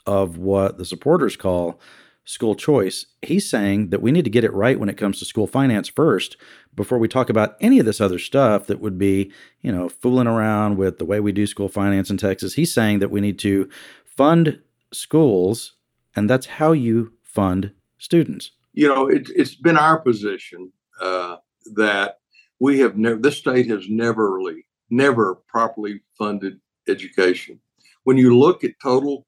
[0.05, 1.77] of what the supporters call
[2.23, 3.05] school choice.
[3.21, 5.89] He's saying that we need to get it right when it comes to school finance
[5.89, 6.37] first
[6.73, 9.29] before we talk about any of this other stuff that would be,
[9.61, 12.53] you know, fooling around with the way we do school finance in Texas.
[12.53, 13.69] He's saying that we need to
[14.05, 14.61] fund
[14.93, 15.73] schools,
[16.15, 18.51] and that's how you fund students.
[18.71, 21.37] You know, it, has been our position uh,
[21.73, 22.19] that
[22.59, 27.59] we have never this state has never really never properly funded education.
[28.03, 29.27] When you look at total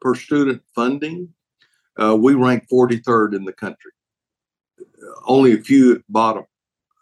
[0.00, 1.28] per student funding
[2.00, 3.92] uh, we rank 43rd in the country.
[5.26, 6.44] Only a few bottom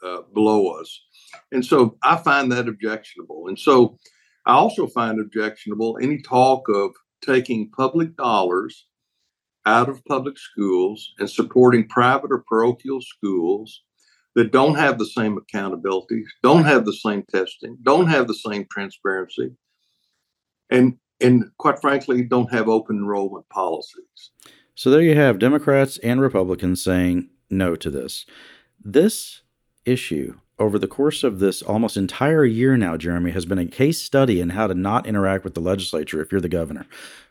[0.03, 1.01] uh, below us.
[1.53, 3.49] And so i find that objectionable.
[3.49, 3.99] And so
[4.47, 6.91] i also find objectionable any talk of
[7.25, 8.87] taking public dollars
[9.65, 13.83] out of public schools and supporting private or parochial schools
[14.35, 18.67] that don't have the same accountability, don't have the same testing, don't have the same
[18.71, 19.51] transparency,
[20.71, 24.31] and and quite frankly, don't have open enrollment policies.
[24.75, 28.27] So there you have Democrats and Republicans saying no to this.
[28.83, 29.43] This
[29.85, 34.01] issue over the course of this almost entire year now, Jeremy, has been a case
[34.01, 36.87] study in how to not interact with the legislature if you're the governor.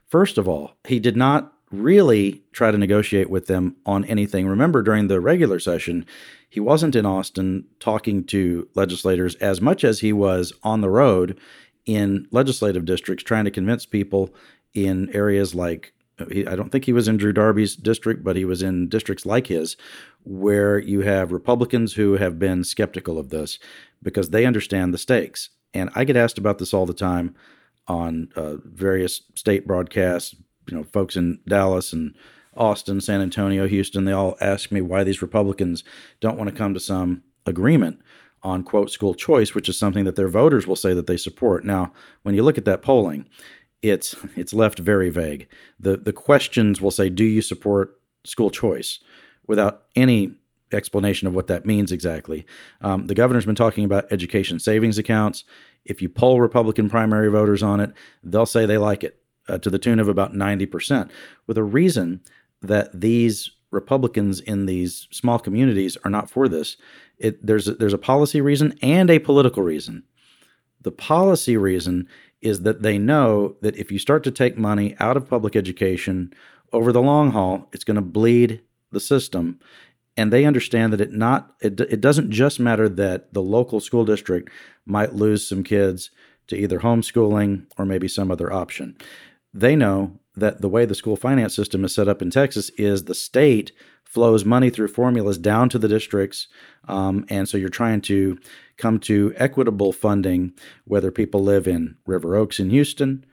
[0.08, 4.48] First of all, he did not really try to negotiate with them on anything.
[4.48, 6.06] Remember, during the regular session,
[6.50, 11.40] he wasn't in Austin talking to legislators as much as he was on the road
[11.86, 14.34] in legislative districts trying to convince people
[14.74, 18.62] in areas like I don't think he was in Drew Darby's district, but he was
[18.62, 19.76] in districts like his,
[20.24, 23.58] where you have Republicans who have been skeptical of this
[24.04, 25.50] because they understand the stakes.
[25.74, 27.34] And I get asked about this all the time.
[27.88, 30.36] on uh, various state broadcasts.
[30.72, 32.16] You know, folks in Dallas and
[32.56, 35.84] Austin, San Antonio, Houston, they all ask me why these Republicans
[36.20, 38.00] don't want to come to some agreement
[38.44, 41.64] on quote school choice, which is something that their voters will say that they support.
[41.64, 43.28] Now, when you look at that polling,
[43.82, 45.48] it's it's left very vague.
[45.80, 49.00] The the questions will say, "Do you support school choice?"
[49.48, 50.34] without any
[50.72, 52.46] explanation of what that means exactly.
[52.80, 55.44] Um, the governor's been talking about education savings accounts.
[55.84, 57.92] If you poll Republican primary voters on it,
[58.24, 59.21] they'll say they like it
[59.52, 61.10] uh, to the tune of about 90%,
[61.48, 62.22] with a reason
[62.62, 66.78] that these Republicans in these small communities are not for this.
[67.18, 70.04] It, there's a, there's a policy reason and a political reason.
[70.82, 72.08] The policy reason
[72.42, 76.34] is that they know that if you start to take money out of public education
[76.74, 78.62] over the long haul, it's going to bleed
[78.92, 79.60] the system.
[80.18, 84.04] And they understand that it not it, it doesn't just matter that the local school
[84.04, 84.50] district
[84.86, 86.12] might lose some kids
[86.48, 88.98] to either homeschooling or maybe some other option.
[89.54, 93.04] They know that the way the school finance system is set up in Texas is
[93.04, 93.72] the state
[94.04, 96.48] flows money through formulas down to the districts.
[96.88, 98.38] Um, and so you're trying to
[98.78, 100.54] come to equitable funding,
[100.86, 103.26] whether people live in River Oaks in Houston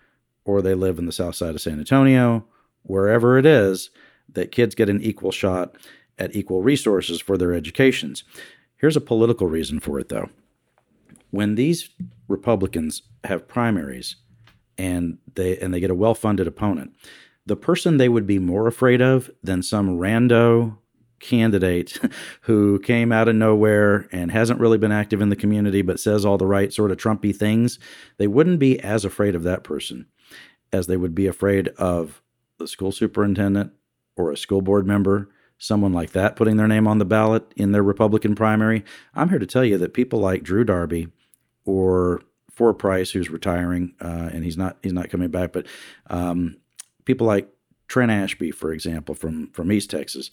[0.44, 2.46] or they live in the south side of San Antonio,
[2.82, 3.90] wherever it is,
[4.28, 5.76] that kids get an equal shot
[6.18, 8.24] at equal resources for their educations.
[8.76, 10.30] Here's a political reason for it, though.
[11.30, 11.90] When these
[12.28, 14.16] Republicans have primaries
[14.78, 16.94] and they and they get a well-funded opponent,
[17.46, 20.78] the person they would be more afraid of than some rando
[21.20, 21.98] candidate
[22.42, 26.24] who came out of nowhere and hasn't really been active in the community but says
[26.24, 27.78] all the right sort of Trumpy things,
[28.18, 30.06] they wouldn't be as afraid of that person
[30.72, 32.22] as they would be afraid of
[32.58, 33.72] the school superintendent
[34.16, 37.72] or a school board member, someone like that putting their name on the ballot in
[37.72, 38.84] their Republican primary.
[39.14, 41.08] I'm here to tell you that people like Drew Darby
[41.64, 42.22] or
[42.58, 45.66] Four Price, who's retiring uh, and he's not he's not coming back, but
[46.10, 46.56] um,
[47.04, 47.48] people like
[47.86, 50.32] Trent Ashby, for example, from from East Texas,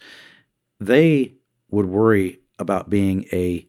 [0.79, 1.35] they
[1.69, 3.67] would worry about being a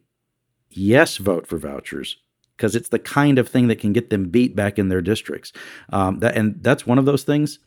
[0.71, 2.17] yes vote for vouchers
[2.55, 5.53] because it's the kind of thing that can get them beat back in their districts.
[5.93, 7.59] Um, that, and that's one of those things.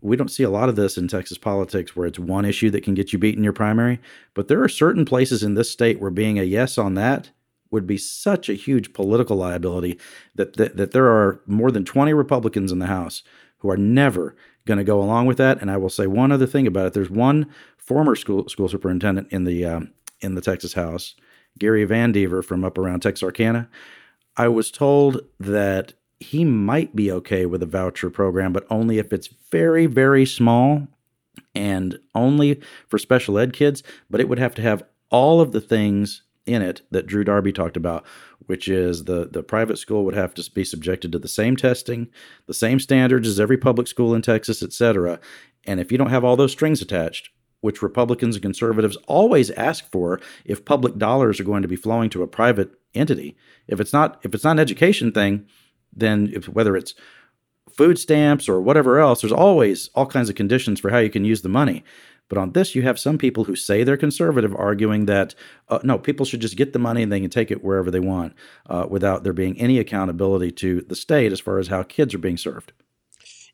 [0.00, 2.84] We don't see a lot of this in Texas politics where it's one issue that
[2.84, 3.98] can get you beat in your primary.
[4.34, 7.32] But there are certain places in this state where being a yes on that
[7.70, 9.98] would be such a huge political liability
[10.34, 13.22] that, that, that there are more than 20 Republicans in the House
[13.58, 15.60] who are never going to go along with that.
[15.60, 16.92] And I will say one other thing about it.
[16.92, 21.14] There's one former school school superintendent in the um, in the Texas House,
[21.58, 23.68] Gary VanDeaver from up around Texarkana.
[24.36, 29.12] I was told that he might be okay with a voucher program, but only if
[29.12, 30.86] it's very very small
[31.54, 33.82] and only for special ed kids.
[34.10, 37.52] But it would have to have all of the things in it that Drew Darby
[37.52, 38.04] talked about,
[38.46, 42.08] which is the the private school would have to be subjected to the same testing,
[42.46, 45.20] the same standards as every public school in Texas, et cetera.
[45.66, 47.30] And if you don't have all those strings attached,
[47.60, 52.08] which Republicans and conservatives always ask for if public dollars are going to be flowing
[52.10, 55.46] to a private entity, if it's not if it's not an education thing,
[55.94, 56.94] then if, whether it's
[57.70, 61.24] food stamps or whatever else, there's always all kinds of conditions for how you can
[61.24, 61.84] use the money.
[62.28, 65.34] But on this, you have some people who say they're conservative arguing that
[65.68, 68.00] uh, no, people should just get the money and they can take it wherever they
[68.00, 68.34] want
[68.68, 72.18] uh, without there being any accountability to the state as far as how kids are
[72.18, 72.72] being served.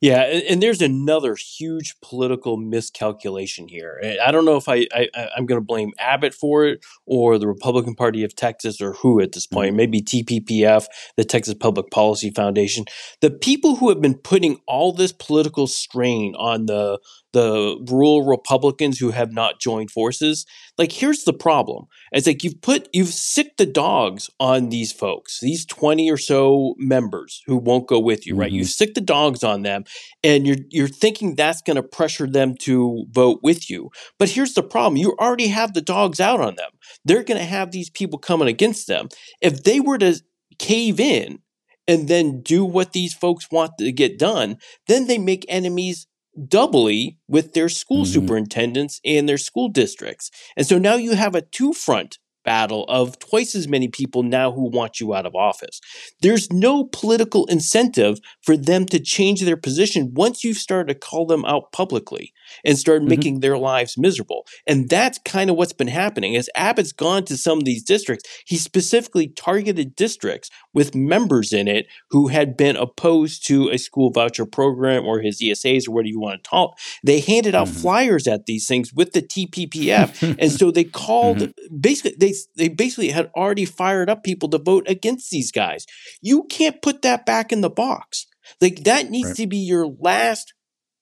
[0.01, 4.19] Yeah, and there's another huge political miscalculation here.
[4.23, 7.49] I don't know if I, I I'm going to blame Abbott for it or the
[7.49, 9.71] Republican Party of Texas or who at this point.
[9.71, 9.77] Mm-hmm.
[9.77, 10.85] Maybe TPPF,
[11.17, 12.85] the Texas Public Policy Foundation.
[13.23, 16.99] The people who have been putting all this political strain on the
[17.35, 20.47] the rural Republicans who have not joined forces.
[20.79, 25.41] Like, here's the problem: it's like you've put you've sicked the dogs on these folks,
[25.41, 28.41] these twenty or so members who won't go with you, mm-hmm.
[28.41, 28.53] right?
[28.53, 29.85] You've sicked the dogs on them,
[30.23, 33.91] and you're you're thinking that's going to pressure them to vote with you.
[34.19, 36.71] But here's the problem: you already have the dogs out on them.
[37.05, 39.09] They're going to have these people coming against them.
[39.43, 40.21] If they were to
[40.59, 41.41] cave in
[41.87, 46.07] and then do what these folks want to get done, then they make enemies
[46.49, 48.13] doubly with their school mm-hmm.
[48.13, 50.31] superintendents and their school districts.
[50.57, 54.53] And so now you have a two front battle of twice as many people now
[54.53, 55.81] who want you out of office.
[56.21, 61.27] There's no political incentive for them to change their position once you've started to call
[61.27, 62.33] them out publicly
[62.65, 63.09] and start mm-hmm.
[63.09, 64.47] making their lives miserable.
[64.67, 66.37] And that's kind of what's been happening.
[66.37, 71.69] As Abbott's gone to some of these districts, he specifically targeted districts with members in
[71.69, 76.09] it who had been opposed to a school voucher program or his ESAs or whatever
[76.09, 76.79] you want to talk.
[77.03, 77.81] They handed out mm-hmm.
[77.81, 80.37] flyers at these things with the TPPF.
[80.39, 81.77] and so they called mm-hmm.
[81.81, 85.87] basically they they basically had already fired up people to vote against these guys.
[86.21, 88.27] You can't put that back in the box.
[88.61, 89.37] Like that needs Right.
[89.37, 90.53] to be your last,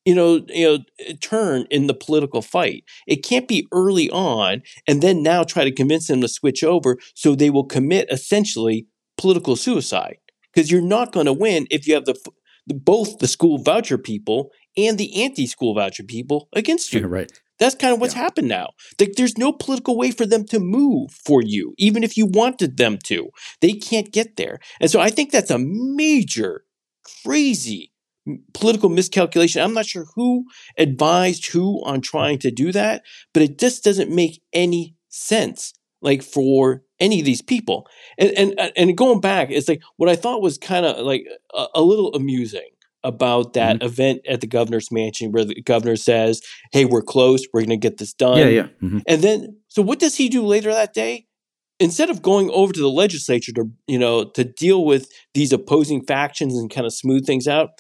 [0.05, 2.85] you know, you know, eh, turn in the political fight.
[3.07, 6.99] It can't be early on and then now try to convince them to switch over
[7.15, 10.17] so they will commit essentially political suicide.
[10.53, 12.15] Because you're not going to win if you have the,
[12.67, 17.07] the both the school voucher people and the anti-school voucher people against you.
[17.19, 17.33] right.
[17.63, 18.71] That's kind of what's happened now.
[18.99, 22.77] Like, there's no political way for them to move for you, even if you wanted
[22.77, 23.31] them to.
[23.61, 24.59] They can't get there.
[24.81, 26.65] And so I think that's a major,
[27.23, 27.93] crazy
[28.53, 29.63] political miscalculation.
[29.63, 30.47] I'm not sure who
[30.77, 36.23] advised who on trying to do that, but it just doesn't make any sense, like
[36.23, 37.87] for any of these people.
[38.19, 41.27] And and uh, and going back, it's like what I thought was kind of like
[41.55, 42.71] a, a little amusing
[43.05, 43.87] about that Mm-hmm.
[43.87, 46.41] event at the governor's mansion where the governor says,
[46.73, 47.43] "Hey, we're close.
[47.53, 48.67] We're going to get this done." Yeah, yeah.
[48.83, 49.03] mhm.
[49.07, 51.27] And then, so what does he do later that day?
[51.81, 56.05] Instead of going over to the legislature to, you know, to deal with these opposing
[56.05, 57.71] factions and kind of smooth things out,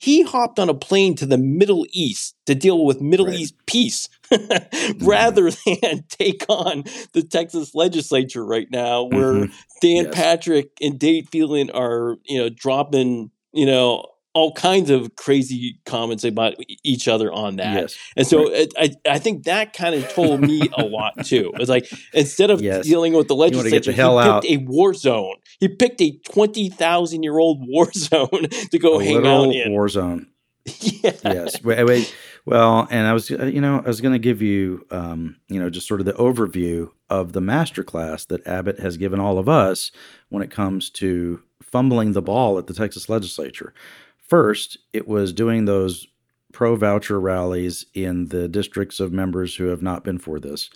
[0.00, 4.08] he hopped on a plane to the Middle East to deal with Middle East peace
[5.00, 9.52] rather than take on the Texas legislature right now, where Mhm.
[9.80, 10.14] Dan Yes.
[10.14, 16.24] Patrick and Dade Phelan are, you know, dropping, you know, all kinds of crazy comments
[16.24, 17.74] about each other on that.
[17.82, 17.96] Yes.
[18.16, 21.52] And so it, I, I think that kind of told me a lot too.
[21.56, 22.86] It's like instead of Yes.
[22.86, 24.42] dealing with the the legislature, hell he out.
[24.42, 25.34] picked a war zone.
[25.60, 29.70] He picked a twenty thousand year old war zone to go a hang out in.
[29.72, 30.28] war zone.
[30.80, 31.12] yeah.
[31.24, 31.62] yes.
[31.64, 32.14] Wait, wait.
[32.44, 35.60] Well, and I was, uh, you know, I was going to give you, um, you
[35.60, 39.48] know, just sort of the overview of the masterclass that Abbott has given all of
[39.48, 39.90] us
[40.28, 43.72] when it comes to fumbling the ball at the Texas legislature.
[44.22, 46.06] First, it was doing those
[46.52, 50.70] pro voucher rallies in the districts of members who have not been for this.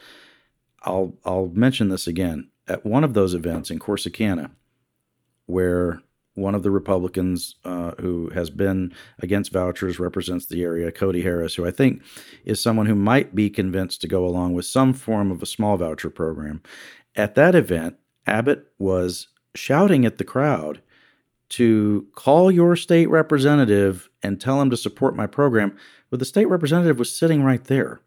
[0.82, 4.50] I'll I'll mention this again at one of those events in Corsicana,
[5.46, 6.00] where
[6.34, 11.54] one of the Republicans uh, who has been against vouchers represents the area, Cody Harris,
[11.54, 12.02] who I think
[12.44, 15.76] is someone who might be convinced to go along with some form of a small
[15.78, 16.62] voucher program.
[17.14, 20.82] At that event, Abbott was shouting at the crowd
[21.50, 25.76] to call your state representative and tell him to support my program.
[26.10, 28.00] But the state representative was sitting right there.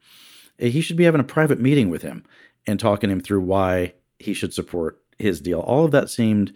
[0.61, 2.25] Uh, He should be having a private meeting with him
[2.67, 5.59] and talking him through why he should support his deal.
[5.59, 6.53] All of that seemed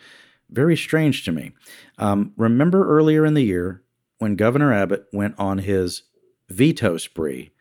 [0.49, 1.51] very strange to me.
[1.97, 3.81] Um, remember earlier in the year
[4.19, 6.03] when Governor Abbott went on his
[6.49, 7.51] veto spree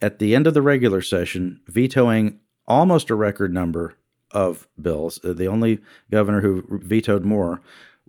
[0.00, 3.96] at the end of the regular session, vetoing almost a record number
[4.30, 5.20] of bills.
[5.24, 7.60] Uh, The only governor who vetoed more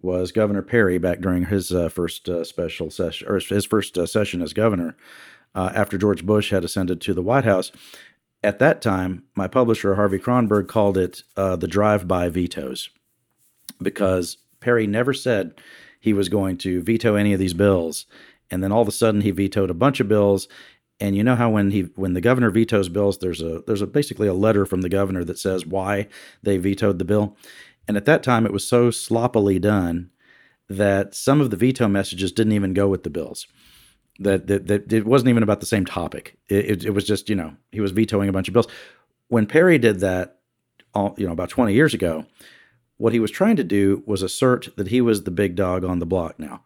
[0.03, 4.05] was Governor Perry back during his uh, first uh, special session or his first uh,
[4.05, 4.95] session as governor
[5.55, 7.71] uh, after George Bush had ascended to the White House.
[8.43, 12.89] At that time, my publisher Harvey Kronberg called it uh, the drive-by vetoes
[13.81, 15.53] because Perry never said
[15.99, 18.05] he was going to veto any of these bills,
[18.51, 20.49] and then all of a sudden he vetoed a bunch of bills.
[20.99, 23.87] And you know how when he when the governor vetoes bills, there's a there's a
[23.87, 26.07] basically a letter from the governor that says why
[26.43, 27.37] they vetoed the bill.
[27.87, 30.09] And at that time, it was so sloppily done
[30.69, 33.47] that some of the veto messages didn't even go with the bills.
[34.19, 36.37] That that, that it wasn't even about the same topic.
[36.47, 38.67] It, it, it was just you know he was vetoing a bunch of bills.
[39.27, 40.39] When Perry did that,
[40.93, 42.25] all, you know about 20 years ago,
[42.97, 45.99] what he was trying to do was assert that he was the big dog on
[45.99, 46.63] the block now,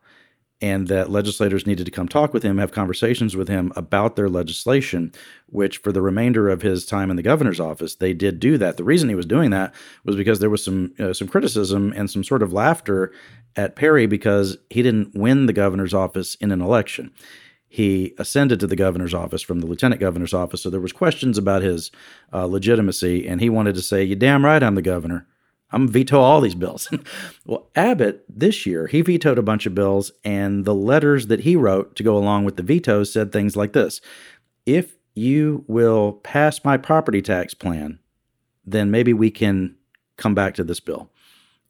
[0.61, 4.29] and that legislators needed to come talk with him, have conversations with him about their
[4.29, 5.11] legislation,
[5.47, 8.77] which for the remainder of his time in the governor's office, they did do that.
[8.77, 12.09] The reason he was doing that was because there was some uh, some criticism and
[12.09, 13.13] some sort of laughter
[13.55, 17.11] at Perry because he didn't win the governor's office in an election.
[17.69, 21.37] He ascended to the governor's office from the lieutenant governor's office, so there was questions
[21.37, 21.91] about his
[22.33, 25.27] uh, legitimacy, and he wanted to say, "You damn right, I'm the governor."
[25.71, 26.89] I'm veto all these bills.
[27.45, 31.55] well, Abbott this year he vetoed a bunch of bills, and the letters that he
[31.55, 33.99] wrote to go along with the vetoes said things like this:
[34.65, 37.99] "If you will pass my property tax plan,
[38.65, 39.75] then maybe we can
[40.15, 41.11] come back to this bill,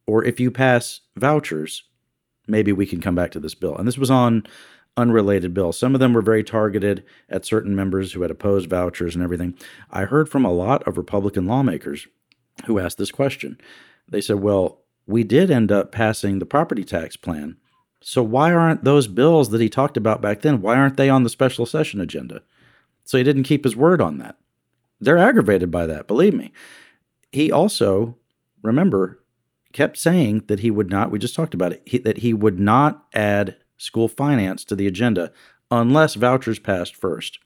[0.06, 1.84] or if you pass vouchers,
[2.48, 4.44] maybe we can come back to this bill." And this was on
[4.96, 5.78] unrelated bills.
[5.78, 9.56] Some of them were very targeted at certain members who had opposed vouchers and everything.
[9.92, 12.08] I heard from a lot of Republican lawmakers
[12.66, 13.60] who asked this question.
[14.10, 17.58] They said, well, we did end up passing the property tax plan.
[18.02, 21.24] So why aren't those bills that he talked about back then, why aren't they on
[21.24, 22.42] the special session agenda?
[23.04, 24.38] So he didn't keep his word on that.
[25.00, 26.52] They're aggravated by that, believe me.
[27.32, 28.18] He also,
[28.62, 29.24] remember,
[29.74, 32.60] kept saying that he would not, we just talked about it, he, that he would
[32.60, 35.32] not add school finance to the agenda
[35.70, 37.40] unless vouchers passed first.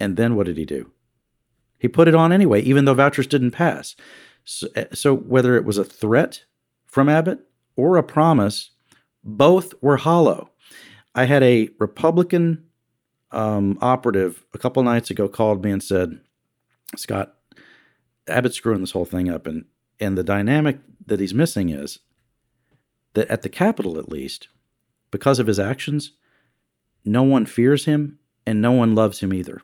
[0.00, 0.92] And then what did he do?
[1.78, 3.94] He put it on anyway, even though vouchers didn't pass.
[4.50, 6.44] So, so, whether it was a threat
[6.86, 7.40] from Abbott
[7.76, 8.70] or a promise,
[9.22, 10.48] both were hollow.
[11.14, 12.64] I had a Republican
[13.30, 16.20] um, operative a couple nights ago called me and said,
[16.96, 17.34] Scott,
[18.26, 19.46] Abbott's screwing this whole thing up.
[19.46, 19.66] And,
[20.00, 21.98] and the dynamic that he's missing is
[23.12, 24.48] that at the Capitol, at least,
[25.10, 26.12] because of his actions,
[27.04, 29.60] no one fears him and no one loves him either.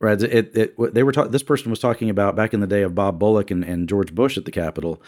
[0.00, 0.20] Right?
[0.22, 2.94] It, it, they were ta- this person was talking about back in the day of
[2.94, 5.02] Bob Bullock and, and George Bush at the Capitol.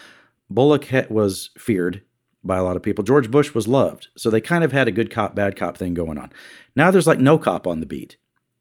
[0.49, 2.01] Bullock was feared
[2.43, 3.03] by a lot of people.
[3.03, 4.09] George Bush was loved.
[4.17, 6.31] So they kind of had a good cop, bad cop thing going on.
[6.75, 8.17] Now there's like no cop on the beat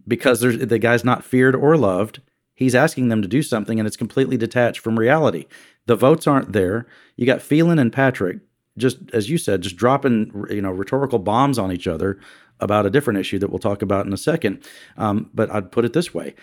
[0.06, 2.20] because the guy's not feared or loved.
[2.54, 5.46] He's asking them to do something and it's completely detached from reality.
[5.86, 6.86] The votes aren't there.
[7.16, 8.38] You got Phelan and Patrick
[8.80, 12.18] just as you said, just dropping you know rhetorical bombs on each other
[12.58, 14.62] about a different issue that we'll talk about in a second.
[14.96, 16.34] Um, but I'd put it this way: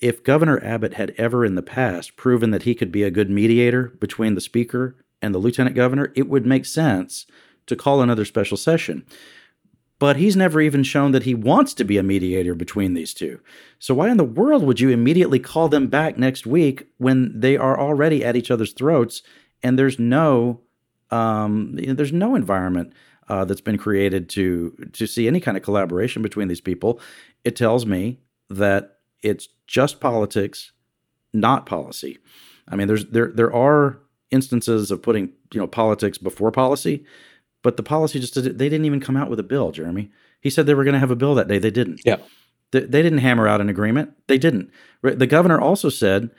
[0.00, 3.30] if Governor Abbott had ever in the past proven that he could be a good
[3.30, 7.26] mediator between the speaker and the lieutenant governor, it would make sense
[7.66, 9.04] to call another special session.
[9.98, 13.40] But he's never even shown that he wants to be a mediator between these two.
[13.80, 17.56] So, why in the world would you immediately call them back next week when they
[17.56, 19.22] are already at each other's throats
[19.62, 20.60] and there's no,
[21.10, 22.92] um, you know, there's no environment
[23.28, 27.00] uh, that's been created to to see any kind of collaboration between these people?
[27.44, 30.72] It tells me that it's just politics,
[31.32, 32.18] not policy.
[32.68, 34.00] I mean, there's there there are
[34.30, 37.04] instances of putting you know politics before policy,
[37.62, 39.72] but the policy just they didn't even come out with a bill.
[39.72, 41.58] Jeremy, he said they were going to have a bill that day.
[41.58, 42.00] They didn't.
[42.04, 42.18] Yeah,
[42.70, 44.14] they, they didn't hammer out an agreement.
[44.26, 44.70] They didn't.
[45.02, 46.30] The governor also said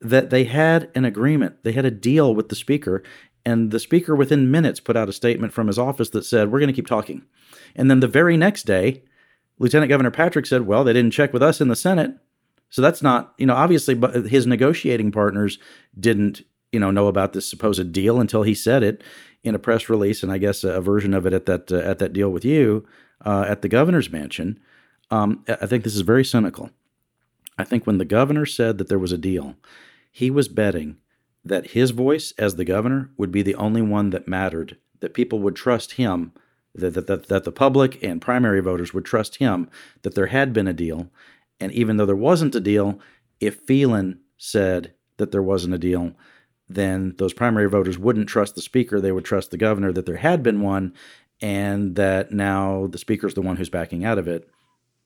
[0.00, 1.62] that they had an agreement.
[1.64, 3.02] They had a deal with the speaker,
[3.46, 6.58] and the speaker within minutes put out a statement from his office that said we're
[6.58, 7.22] going to keep talking.
[7.76, 9.04] And then the very next day,
[9.58, 12.18] Lieutenant Governor Patrick said, "Well, they didn't check with us in the Senate."
[12.68, 15.58] So that's not, you know, obviously, but his negotiating partners
[15.98, 16.42] didn't
[16.72, 19.02] you know know about this supposed deal until he said it
[19.44, 22.00] in a press release, and I guess a, version of it at that uh, at
[22.00, 22.84] that deal with you
[23.24, 24.58] uh, at the governor's mansion.
[25.10, 26.70] Um, I think this is very cynical.
[27.56, 29.54] I think when the governor said that there was a deal,
[30.10, 30.96] he was betting
[31.46, 35.38] that his voice as the governor would be the only one that mattered, that people
[35.40, 36.32] would trust him,
[36.74, 39.70] that, that, that, that the public and primary voters would trust him,
[40.02, 41.08] that there had been a deal.
[41.60, 43.00] And even though there wasn't a deal,
[43.40, 46.12] if Phelan said that there wasn't a deal,
[46.68, 49.00] then those primary voters wouldn't trust the speaker.
[49.00, 50.94] They would trust the governor that there had been one,
[51.40, 54.48] and that now the speaker's the one who's backing out of it.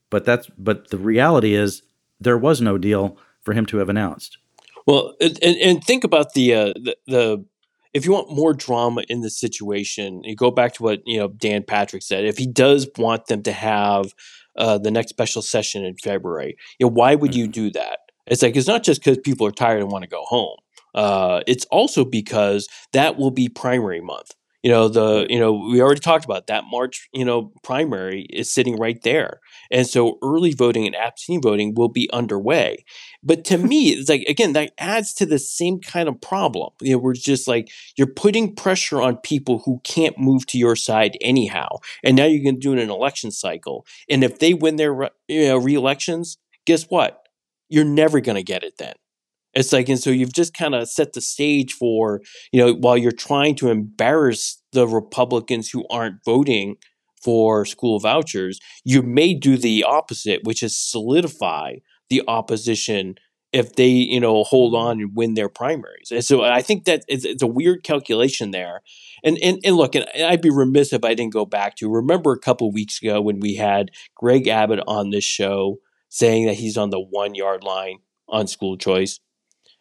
[0.08, 1.82] But that's but the reality is
[2.18, 4.38] there was no deal for him to have announced.
[4.90, 7.44] Well, and, and think about the, uh, the the
[7.94, 11.28] if you want more drama in the situation, you go back to what you know
[11.28, 12.24] Dan Patrick said.
[12.24, 14.12] If he does want them to have
[14.56, 17.52] uh, the next special session in February, you know, why would you mm-hmm.
[17.52, 17.98] do that?
[18.26, 20.56] It's like it's not just because people are tired and want to go home.
[20.92, 24.34] Uh, it's also because that will be primary month.
[24.62, 27.08] You know, the you know we already talked about that March.
[27.12, 29.40] You know, primary is sitting right there,
[29.70, 32.84] and so early voting and absentee voting will be underway.
[33.22, 36.70] But to me, it's like again that adds to the same kind of problem.
[36.80, 40.76] You know, we're just like you're putting pressure on people who can't move to your
[40.76, 43.86] side anyhow, and now you're going to do an election cycle.
[44.08, 47.28] And if they win their you know re-elections, guess what?
[47.68, 48.94] You're never going to get it then.
[49.54, 52.20] It's like, and so you've just kind of set the stage for,
[52.52, 56.76] you know, while you're trying to embarrass the Republicans who aren't voting
[57.22, 61.76] for school vouchers, you may do the opposite, which is solidify
[62.08, 63.16] the opposition
[63.52, 64.86] if they, you know, hold mm-hmm.
[64.86, 66.10] on and win their primaries.
[66.12, 68.82] And so I think that it's, it's a weird calculation there.
[69.24, 72.32] And, and, and look, and I'd be remiss if I didn't go back to remember
[72.32, 75.78] a couple weeks ago when we had Greg Abbott on this show
[76.08, 77.98] saying that he's on the one yard line
[78.28, 79.18] on school choice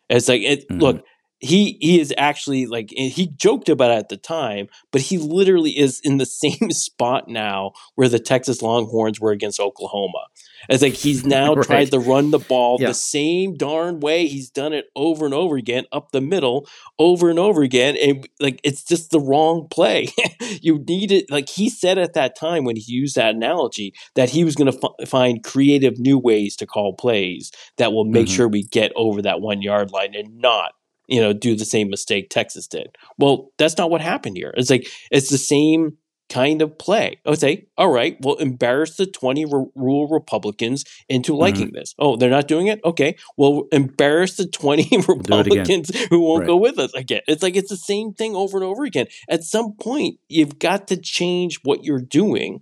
[0.09, 0.67] it's like it.
[0.69, 0.81] Mm-hmm.
[0.81, 1.05] Look,
[1.39, 5.77] he he is actually like he joked about it at the time, but he literally
[5.77, 10.25] is in the same spot now where the Texas Longhorns were against Oklahoma.
[10.67, 11.65] It's like he's now right.
[11.65, 12.87] tried to run the ball yeah.
[12.87, 14.27] the same darn way.
[14.27, 16.67] He's done it over and over again, up the middle,
[16.97, 20.09] over and over again, and like it's just the wrong play.
[20.61, 21.31] you need it.
[21.31, 24.71] Like he said at that time when he used that analogy that he was going
[24.71, 28.35] to f- find creative new ways to call plays that will make mm-hmm.
[28.35, 30.73] sure we get over that one yard line and not
[31.09, 32.95] you know, do the same mistake Texas did.
[33.17, 34.53] Well, that's not what happened here.
[34.55, 35.97] It's like it's the same
[36.29, 37.19] kind of play.
[37.25, 41.41] I would say, all right, well, embarrass the 20 r- rural Republicans into mm-hmm.
[41.41, 41.75] liking mm-hmm.
[41.75, 41.95] this.
[41.99, 42.79] Oh, they're not doing it?
[42.85, 43.15] Okay.
[43.35, 46.47] Well, embarrass the 20 Republicans who won't right.
[46.47, 47.21] go with us again.
[47.27, 49.07] It's like it's the same thing over and over again.
[49.27, 52.61] At some point, you've got to change what you're doing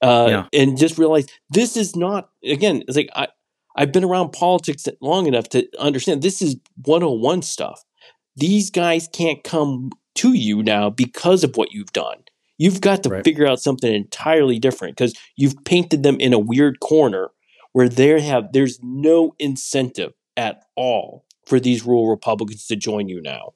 [0.00, 0.46] uh, yeah.
[0.52, 3.28] and just realize this is not, again, it's like I,
[3.80, 7.82] I've been around politics long enough to understand this is 101 stuff.
[8.36, 12.18] These guys can't come to you now because of what you've done.
[12.58, 13.24] You've got to Right.
[13.24, 17.30] figure out something entirely different because you've painted them in a weird corner
[17.72, 23.22] where they have there's no incentive at all for these rural Republicans to join you
[23.22, 23.54] now.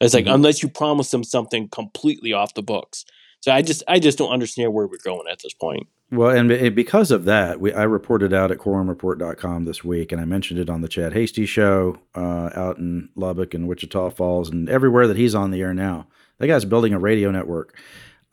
[0.00, 0.34] It's like Mhm.
[0.34, 3.04] unless you promise them something completely off the books.
[3.40, 5.88] So I just I just don't understand where we're going at this point.
[6.10, 10.20] Well, and be- because of that, we I reported out at quorumreport.com this week, and
[10.20, 14.48] I mentioned it on the Chad Hasty show uh, out in Lubbock and Wichita Falls
[14.48, 16.06] and everywhere that he's on the air now.
[16.38, 17.76] That guy's building a radio network.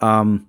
[0.01, 0.47] Um,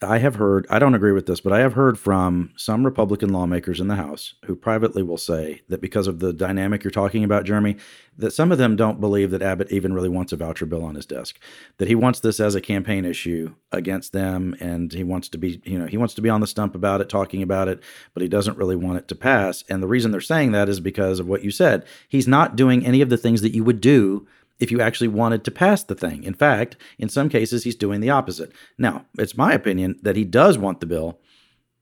[0.00, 0.64] I have heard.
[0.70, 3.96] I don't agree with this, but I have heard from some Republican lawmakers in the
[3.96, 7.76] House who privately will say that because of the dynamic you're talking about, Jeremy,
[8.16, 10.94] that some of them don't believe that Abbott even really wants a voucher bill on
[10.94, 11.40] his desk.
[11.78, 15.60] That he wants this as a campaign issue against them, and he wants to be,
[15.64, 17.80] you know, he wants to be on the stump about it, talking about it,
[18.14, 19.64] but he doesn't really want it to pass.
[19.68, 21.84] And the reason they're saying that is because of what you said.
[22.08, 24.28] He's not doing any of the things that you would do
[24.58, 26.24] if you actually wanted to pass the thing.
[26.24, 28.52] In fact, in some cases, he's doing the opposite.
[28.76, 31.20] Now, it's my opinion that he does want the bill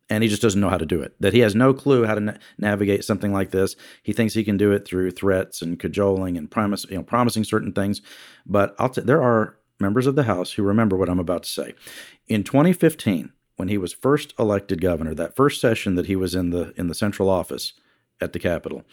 [0.08, 1.14] and he just doesn't know how to do it.
[1.20, 3.74] That he has no clue how to na- navigate something like this.
[4.02, 7.44] He thinks he can do it through threats and cajoling and promise, you know, promising
[7.44, 8.02] certain things.
[8.44, 11.48] But I'll t- there are members of the House who remember what I'm about to
[11.48, 11.74] say.
[12.28, 16.50] In 2015, when he was first elected governor, that first session that he was in
[16.50, 17.72] the in the central office
[18.20, 18.84] at the Capitol,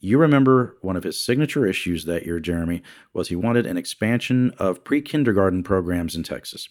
[0.00, 2.82] you remember one of his signature issues that year, Jeremy,
[3.12, 6.68] was he wanted an expansion of pre kindergarten programs in Texas.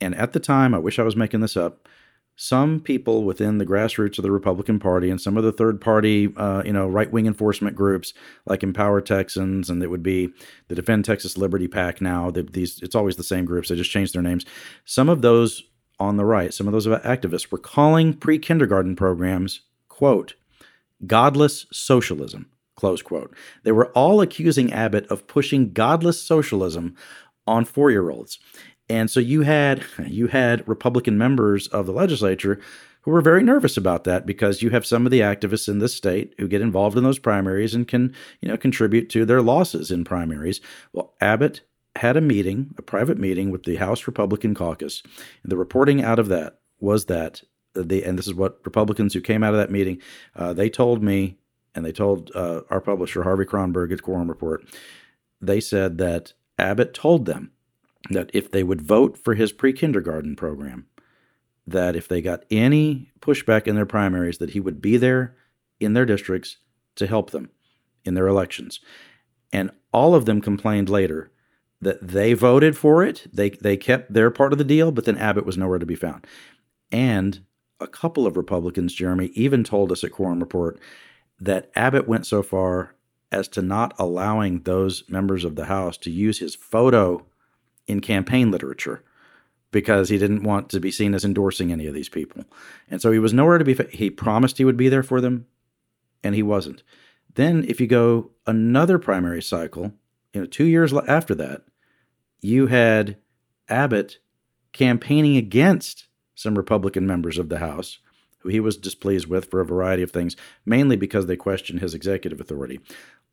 [0.00, 1.88] And at the time, I wish I was making this up,
[2.34, 6.32] some people within the grassroots of the Republican Party and some of the third party,
[6.36, 8.14] uh, you know, right wing enforcement groups
[8.46, 10.30] like Empower Texans and it would be
[10.68, 12.30] the Defend Texas Liberty PAC now.
[12.30, 13.68] The, these it's always the same groups.
[13.68, 14.46] They just changed their names.
[14.84, 15.62] Some of those
[16.00, 20.34] on the right, some of those activists were calling pre kindergarten programs, quote,
[21.06, 22.50] godless socialism,
[22.82, 23.32] close quote.
[23.62, 26.96] They were all accusing Abbott of pushing godless socialism
[27.46, 28.40] on four year olds.
[28.88, 32.58] And so you had you had Republican members of the legislature
[33.02, 35.94] who were very nervous about that because you have some of the activists in this
[35.94, 39.92] state who get involved in those primaries and can, you know, contribute to their losses
[39.92, 40.60] in primaries.
[40.92, 41.60] Well, Abbott
[41.94, 45.02] had a meeting, a private meeting with the House Republican caucus.
[45.42, 47.42] And the reporting out of that was that
[47.74, 50.00] they, and this is what Republicans who came out of that meeting,
[50.36, 51.38] uh, they told me,
[51.74, 54.64] and they told uh, our publisher Harvey Kronberg at Quorum Report,
[55.40, 57.52] they said that Abbott told them
[58.10, 60.86] that if they would vote for his pre-kindergarten program,
[61.66, 65.36] that if they got any pushback in their primaries, that he would be there
[65.80, 66.56] in their districts
[66.96, 67.50] to help them
[68.04, 68.80] in their elections.
[69.52, 71.30] And all of them complained later
[71.80, 73.26] that they voted for it.
[73.32, 75.96] They they kept their part of the deal, but then Abbott was nowhere to be
[75.96, 76.26] found.
[76.90, 77.40] And
[77.80, 80.78] a couple of Republicans, Jeremy, even told us at Quorum Report
[81.42, 82.94] that Abbott went so far
[83.32, 87.26] as to not allowing those members of the House to use his photo
[87.86, 89.02] in campaign literature
[89.72, 92.44] because he didn't want to be seen as endorsing any of these people.
[92.90, 95.20] And so he was nowhere to be fa- he promised he would be there for
[95.20, 95.46] them
[96.22, 96.82] and he wasn't.
[97.34, 99.92] Then if you go another primary cycle,
[100.32, 101.62] you know, 2 years after that,
[102.40, 103.16] you had
[103.68, 104.18] Abbott
[104.72, 107.98] campaigning against some Republican members of the House
[108.42, 110.36] who he was displeased with for a variety of things,
[110.66, 112.80] mainly because they questioned his executive authority.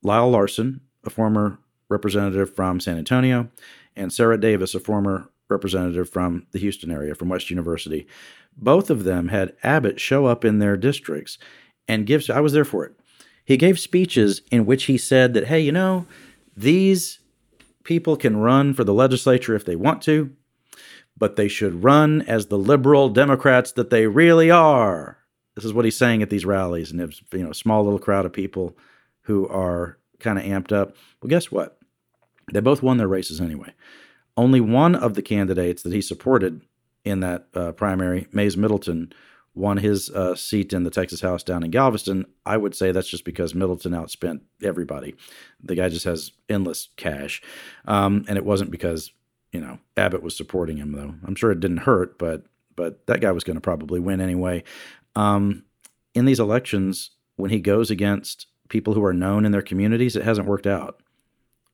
[0.03, 3.49] Lyle Larson, a former representative from San Antonio,
[3.95, 8.07] and Sarah Davis, a former representative from the Houston area, from West University.
[8.55, 11.37] Both of them had Abbott show up in their districts
[11.87, 12.29] and give.
[12.29, 12.93] I was there for it.
[13.43, 16.05] He gave speeches in which he said that, hey, you know,
[16.55, 17.19] these
[17.83, 20.35] people can run for the legislature if they want to,
[21.19, 25.17] but they should run as the liberal Democrats that they really are.
[25.55, 27.99] This is what he's saying at these rallies, and it's you know a small little
[27.99, 28.77] crowd of people
[29.23, 30.95] who are kind of amped up.
[31.21, 31.77] Well, guess what?
[32.51, 33.73] They both won their races anyway.
[34.37, 36.61] Only one of the candidates that he supported
[37.03, 39.13] in that uh, primary, Mayes Middleton,
[39.53, 42.25] won his uh, seat in the Texas House down in Galveston.
[42.45, 45.15] I would say that's just because Middleton outspent everybody.
[45.61, 47.41] The guy just has endless cash,
[47.85, 49.11] um, and it wasn't because
[49.51, 51.15] you know Abbott was supporting him though.
[51.25, 52.43] I'm sure it didn't hurt, but
[52.75, 54.63] but that guy was going to probably win anyway.
[55.15, 55.63] Um,
[56.13, 60.23] in these elections, when he goes against people who are known in their communities, it
[60.23, 61.01] hasn't worked out.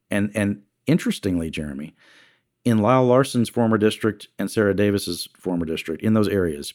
[0.09, 1.95] And and interestingly, Jeremy,
[2.63, 6.73] in Lyle Larson's former district and Sarah Davis's former district, in those areas,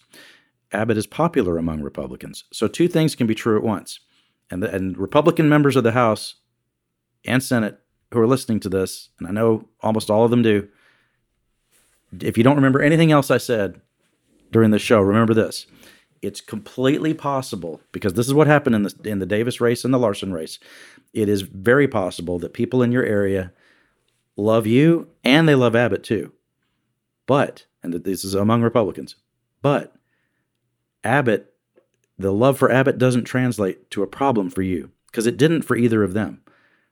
[0.73, 2.45] Abbott is popular among Republicans.
[2.53, 4.01] So two things can be true at once.
[4.51, 6.37] And, the, and Republican members of the House
[7.25, 7.81] and Senate
[8.13, 10.69] who are listening to this, and I know almost all of them do,
[12.21, 13.81] if you don't remember anything else I said
[14.51, 15.67] during the show, remember this.
[16.23, 19.95] It's completely possible because this is what happened in the in the Davis race and
[19.95, 20.59] the Larson race.
[21.15, 23.53] It is very possible that people in your area
[24.37, 26.33] love you and they love Abbott too.
[27.27, 29.17] But and this is among Republicans.
[29.63, 29.95] But
[31.05, 31.53] Abbott,
[32.19, 35.77] the love for Abbott doesn't translate to a problem for you because it didn't for
[35.77, 36.43] either of them.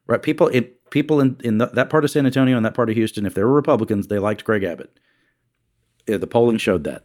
[0.07, 0.23] Right?
[0.23, 2.97] People, it, people in, in the, that part of San Antonio and that part of
[2.97, 4.99] Houston, if they were Republicans, they liked Greg Abbott.
[6.17, 7.05] The polling showed that.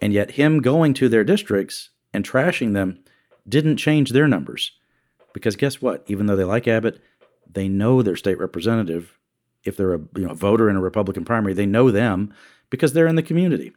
[0.00, 3.02] And yet, him going to their districts and trashing them
[3.48, 4.72] didn't change their numbers.
[5.32, 6.04] Because guess what?
[6.08, 7.00] Even though they like Abbott,
[7.50, 9.18] they know their state representative.
[9.64, 12.34] If they're a you know, voter in a Republican primary, they know them
[12.70, 13.72] because they're in the community.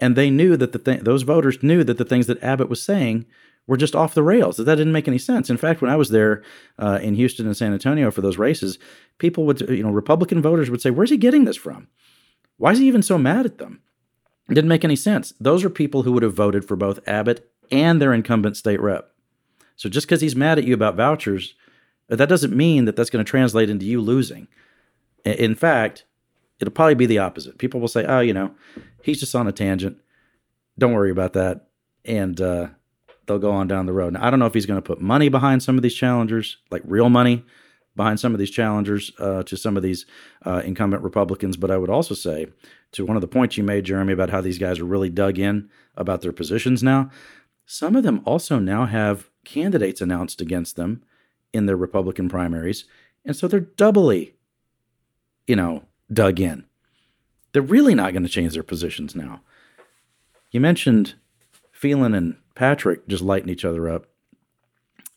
[0.00, 2.82] And they knew that the th- those voters knew that the things that Abbott was
[2.82, 3.26] saying
[3.66, 5.50] were just off the rails, that that didn't make any sense.
[5.50, 6.42] In fact, when I was there
[6.78, 8.78] uh, in Houston and San Antonio for those races,
[9.18, 11.88] people would, you know, Republican voters would say, Where's he getting this from?
[12.58, 13.82] Why is he even so mad at them?
[14.48, 15.32] Didn't make any sense.
[15.40, 19.12] Those are people who would have voted for both Abbott and their incumbent state rep.
[19.74, 21.54] So just because he's mad at you about vouchers,
[22.08, 24.46] that doesn't mean that that's going to translate into you losing.
[25.24, 26.04] In fact,
[26.60, 27.58] it'll probably be the opposite.
[27.58, 28.52] People will say, "Oh, you know,
[29.02, 29.98] he's just on a tangent.
[30.78, 31.66] Don't worry about that,"
[32.04, 32.68] and uh,
[33.26, 34.12] they'll go on down the road.
[34.12, 36.58] Now, I don't know if he's going to put money behind some of these challengers,
[36.70, 37.44] like real money
[37.96, 40.06] behind some of these challengers uh, to some of these
[40.44, 41.56] uh, incumbent Republicans.
[41.56, 42.46] But I would also say
[42.92, 45.38] to one of the points you made, Jeremy, about how these guys are really dug
[45.38, 47.10] in about their positions now.
[47.64, 51.02] Some of them also now have candidates announced against them
[51.52, 52.84] in their Republican primaries.
[53.24, 54.34] And so they're doubly,
[55.46, 56.64] you know, dug in.
[57.52, 59.40] They're really not going to change their positions now.
[60.50, 61.14] You mentioned
[61.72, 64.06] Phelan and Patrick just lighting each other up.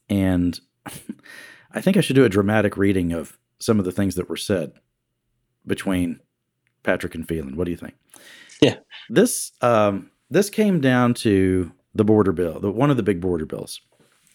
[0.09, 0.59] And
[1.72, 4.38] I think I should do a dramatic reading of some of the things that were
[4.38, 4.74] said
[5.65, 6.20] between
[6.84, 7.55] Patrick and Phelan.
[7.55, 7.95] What do you think?
[8.61, 8.78] Yeah.
[9.09, 13.45] This um, this came down to the border bill, the one of the big border
[13.45, 13.82] bills,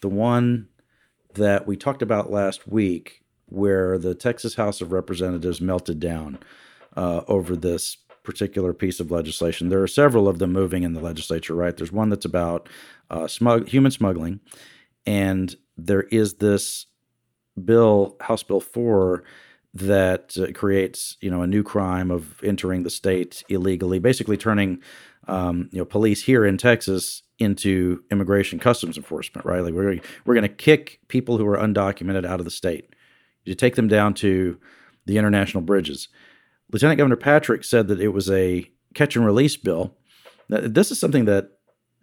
[0.00, 0.68] the one
[1.34, 6.38] that we talked about last week, where the Texas House of Representatives melted down
[6.96, 9.68] uh, over this particular piece of legislation.
[9.68, 11.76] There are several of them moving in the legislature, right?
[11.76, 12.68] There's one that's about
[13.10, 14.40] uh, smug- human smuggling,
[15.04, 16.86] and there is this
[17.62, 19.22] bill, House Bill 4,
[19.74, 24.80] that uh, creates you know a new crime of entering the state illegally, basically turning
[25.26, 29.62] um, you know police here in Texas into immigration customs enforcement, right?
[29.62, 32.94] Like we're we're going to kick people who are undocumented out of the state.
[33.44, 34.58] You take them down to
[35.06, 36.08] the international bridges.
[36.72, 39.96] Lieutenant Governor Patrick said that it was a catch and release bill.
[40.48, 41.50] This is something that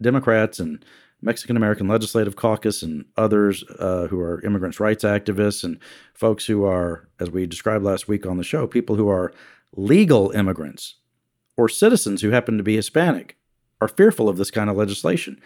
[0.00, 0.84] Democrats and
[1.22, 5.78] Mexican American Legislative Caucus and others uh, who are immigrants' rights activists and
[6.14, 9.32] folks who are, as we described last week on the show, people who are
[9.74, 10.96] legal immigrants
[11.56, 13.36] or citizens who happen to be Hispanic
[13.80, 15.40] are fearful of this kind of legislation.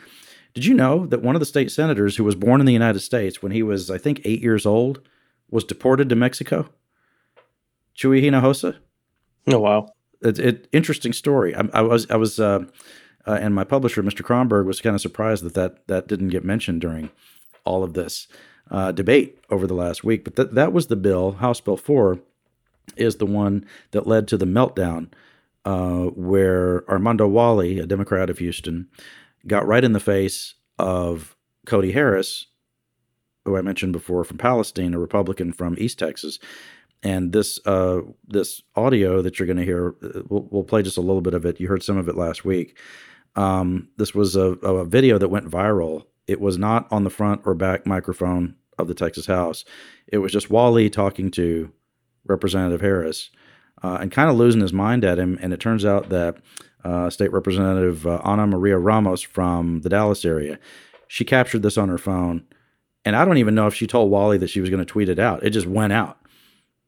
[0.55, 3.01] Did you know that one of the state senators who was born in the United
[3.01, 5.07] States when he was, I think, eight years old
[5.51, 6.70] was deported to Mexico?
[7.95, 8.77] Chuy Hinojosa?
[9.49, 9.89] Oh, wow.
[10.22, 11.55] It's it, interesting story.
[11.55, 12.64] I, I was, I was, uh,
[13.27, 14.22] uh, and my publisher, Mr.
[14.22, 17.11] Kronberg, was kind of surprised that that, that didn't get mentioned during
[17.64, 18.29] all of this
[18.70, 20.24] uh, debate over the last week.
[20.24, 22.20] But th- that was the bill, House Bill 4,
[22.97, 25.09] is the one that led to the meltdown
[25.64, 28.89] uh, where Armando Walle, a Democrat of Houston,
[29.47, 32.47] got right in the face of Cody Harris,
[33.45, 36.39] who I mentioned before from Palestine, a Republican from East Texas.
[37.03, 40.97] And this uh, this audio that you're going to hear, uh, we'll, we'll, play just
[40.97, 41.61] a little bit of it.
[41.61, 42.77] You heard some of it last week.
[43.37, 46.07] Um, this was a, a video that went viral.
[46.26, 49.64] It was not on the front or back microphone of the Texas House.
[50.09, 51.70] It was just Walle talking to
[52.26, 53.30] Representative Harris
[53.82, 55.39] uh, and kind of losing his mind at him.
[55.41, 56.37] And it turns out that
[56.84, 60.59] uh, State Representative uh, Ana Maria Ramos from the Dallas area,
[61.09, 62.45] she captured this on her phone.
[63.05, 65.09] And I don't even know if she told Walle that she was going to tweet
[65.09, 65.45] it out.
[65.45, 66.18] It just went out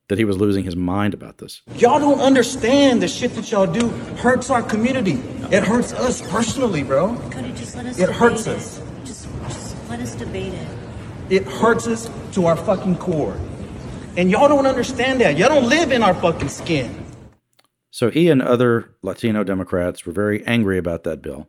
[0.08, 1.62] that he was losing his mind about this.
[1.76, 3.88] Y'all don't understand the shit that y'all do
[4.18, 5.22] hurts our community.
[5.50, 7.14] It hurts us personally, bro.
[7.30, 8.56] Cody, just let us it hurts it.
[8.56, 8.82] us.
[9.04, 10.68] Just, just let us debate it.
[11.30, 13.38] It hurts us to our fucking core.
[14.16, 15.36] And y'all don't understand that.
[15.36, 17.04] Y'all don't live in our fucking skin.
[17.90, 21.48] So he and other Latino Democrats were very angry about that bill.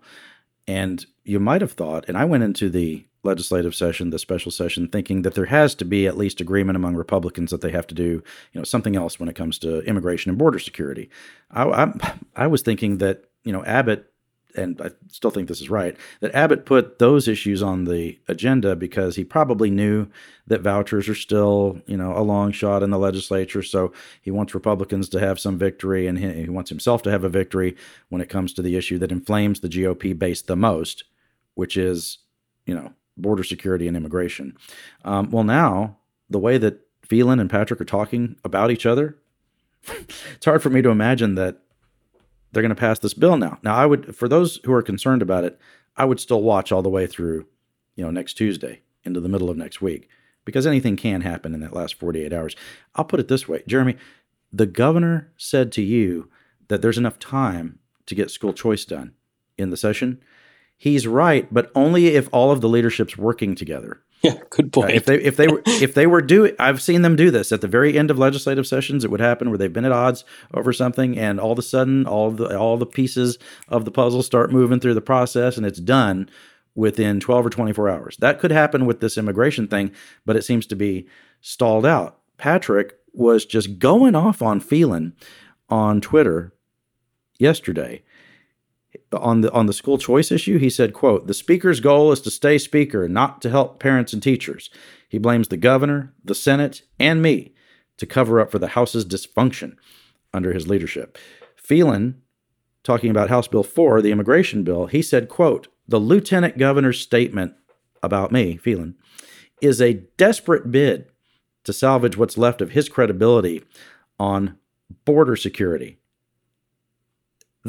[0.67, 4.87] And you might have thought, and I went into the legislative session, the special session,
[4.87, 7.95] thinking that there has to be at least agreement among Republicans that they have to
[7.95, 11.09] do, you know, something else when it comes to immigration and border security.
[11.51, 14.09] I, I, I was thinking that you know Abbott
[14.55, 18.75] and I still think this is right, that Abbott put those issues on the agenda
[18.75, 20.07] because he probably knew
[20.47, 23.61] that vouchers are still, you know, a long shot in the legislature.
[23.61, 27.29] So he wants Republicans to have some victory and he wants himself to have a
[27.29, 27.75] victory
[28.09, 31.03] when it comes to the issue that inflames the GOP base the most,
[31.53, 32.19] which is,
[32.65, 34.57] you know, border security and immigration.
[35.05, 35.97] Um, well, now
[36.29, 39.17] the way that Phelan and Patrick are talking about each other,
[39.87, 41.59] it's hard for me to imagine that
[42.51, 43.59] they're going to pass this bill now.
[43.63, 45.59] Now, I would, for those who are concerned about it,
[45.95, 47.45] I would still watch all the way through,
[47.95, 50.09] you know, next Tuesday into the middle of next week
[50.45, 52.55] because anything can happen in that last 48 hours.
[52.95, 53.97] I'll put it this way, Jeremy,
[54.51, 56.29] the governor said to you
[56.69, 59.13] that there's enough time to get school choice done
[59.57, 60.21] in the session.
[60.79, 64.01] He's right, but only if all of the leadership's working together.
[64.21, 64.91] Yeah, good point.
[64.91, 67.51] Uh, if they if they were if they were do I've seen them do this
[67.51, 69.03] at the very end of legislative sessions.
[69.03, 70.23] It would happen where they've been at odds
[70.53, 74.23] over something, and all of a sudden, all the all the pieces of the puzzle
[74.23, 76.29] start moving through the process, and it's done
[76.75, 78.17] within 12 or 24 hours.
[78.17, 79.91] That could happen with this immigration thing,
[80.25, 81.07] but it seems to be
[81.41, 82.19] stalled out.
[82.37, 85.13] Patrick was just going off on Phelan
[85.67, 86.53] on Twitter
[87.37, 88.03] yesterday
[89.13, 92.29] on the on the school choice issue he said quote the speaker's goal is to
[92.29, 94.69] stay speaker not to help parents and teachers.
[95.07, 97.53] He blames the governor the senate and me
[97.97, 99.75] to cover up for the house's dysfunction
[100.33, 101.17] under his leadership.
[101.55, 102.21] Phelan
[102.83, 107.53] talking about house bill 4 the immigration bill he said quote the lieutenant governor's statement
[108.01, 108.95] about me phelan
[109.61, 111.07] is a desperate bid
[111.63, 113.63] to salvage what's left of his credibility
[114.19, 114.57] on
[115.05, 115.98] border security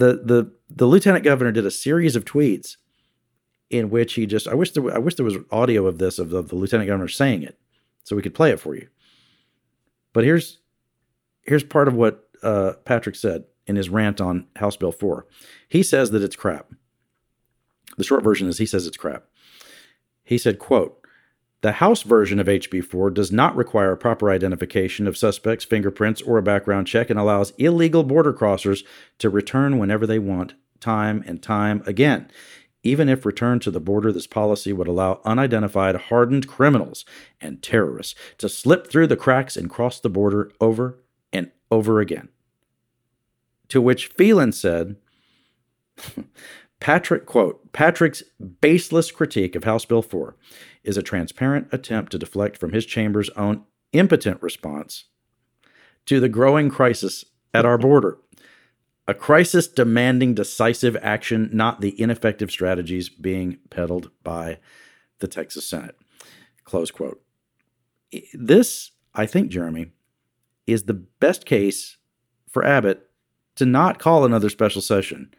[0.01, 2.77] the the the lieutenant governor did a series of tweets
[3.69, 6.31] in which he just I wish there I wish there was audio of this of
[6.31, 7.59] the, of the lieutenant governor saying it
[8.05, 8.89] so we could play it for you.
[10.13, 10.59] But here's
[11.43, 15.27] here's part of what uh, Patrick said in his rant on House Bill 4.
[15.69, 16.71] He says that it's crap.
[17.97, 19.25] The short version is he says it's crap.
[20.25, 21.00] He said, quote,
[21.63, 26.43] the House version of HB4 does not require proper identification of suspects' fingerprints or a
[26.43, 28.85] background check and allows illegal border crossers
[29.19, 32.31] to return whenever they want, time and time again.
[32.83, 37.05] Even if returned to the border, this policy would allow unidentified hardened criminals
[37.41, 40.99] and terrorists to slip through the cracks and cross the border over
[41.31, 42.31] and over again.
[43.69, 44.97] To which Phelan said,
[46.81, 48.23] Patrick, quote, Patrick's
[48.61, 50.35] baseless critique of House Bill 4
[50.83, 55.05] is a transparent attempt to deflect from his chamber's own impotent response
[56.07, 58.19] to the growing crisis at our border.
[59.07, 64.59] A crisis demanding decisive action, not the ineffective strategies being peddled by
[65.19, 65.97] the Texas Senate.
[66.65, 67.21] Close quote.
[68.33, 69.93] This, I think, Jeremy,
[70.67, 71.99] is the best case
[72.49, 73.11] for Abbott
[73.57, 75.35] to not call another special session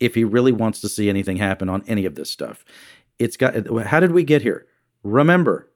[0.00, 2.64] if he really wants to see anything happen on any of this stuff.
[3.18, 3.54] It's got
[3.86, 4.66] how did we get here?
[5.02, 5.70] Remember,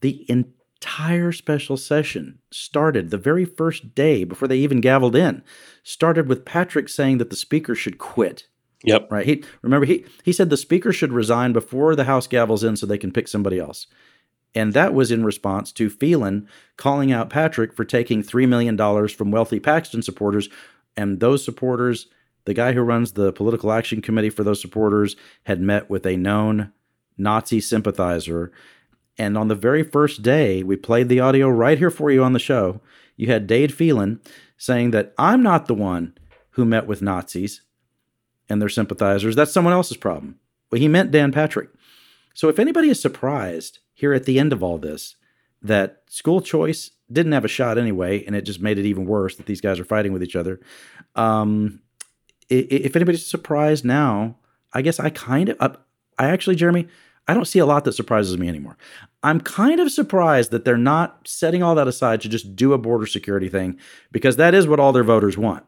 [0.00, 5.42] the entire special session started the very first day before they even gavelled in,
[5.82, 8.48] started with Patrick saying that the speaker should quit.
[8.84, 9.10] Yep.
[9.10, 9.26] Right.
[9.26, 12.86] He remember he he said the speaker should resign before the House gavels in so
[12.86, 13.86] they can pick somebody else.
[14.56, 18.76] And that was in response to Phelan calling out Patrick for taking $3 million
[19.08, 20.48] from wealthy Paxton supporters.
[20.96, 22.06] And those supporters,
[22.46, 26.16] the guy who runs the political action committee for those supporters, had met with a
[26.16, 26.72] known
[27.18, 28.50] Nazi sympathizer.
[29.18, 32.32] And on the very first day, we played the audio right here for you on
[32.32, 32.80] the show.
[33.16, 34.20] You had Dade Phelan
[34.56, 36.16] saying that I'm not the one
[36.50, 37.62] who met with Nazis
[38.48, 39.34] and their sympathizers.
[39.34, 40.38] That's someone else's problem.
[40.70, 41.70] Well, he meant Dan Patrick.
[42.34, 45.16] So if anybody is surprised here at the end of all this
[45.62, 49.36] that school choice didn't have a shot anyway, and it just made it even worse
[49.36, 50.60] that these guys are fighting with each other.
[51.14, 51.80] Um,
[52.48, 54.36] if anybody's surprised now,
[54.72, 55.78] I guess I kind of,
[56.18, 56.88] I actually, Jeremy,
[57.28, 58.76] I don't see a lot that surprises me anymore.
[59.22, 62.78] I'm kind of surprised that they're not setting all that aside to just do a
[62.78, 63.78] border security thing
[64.12, 65.64] because that is what all their voters want.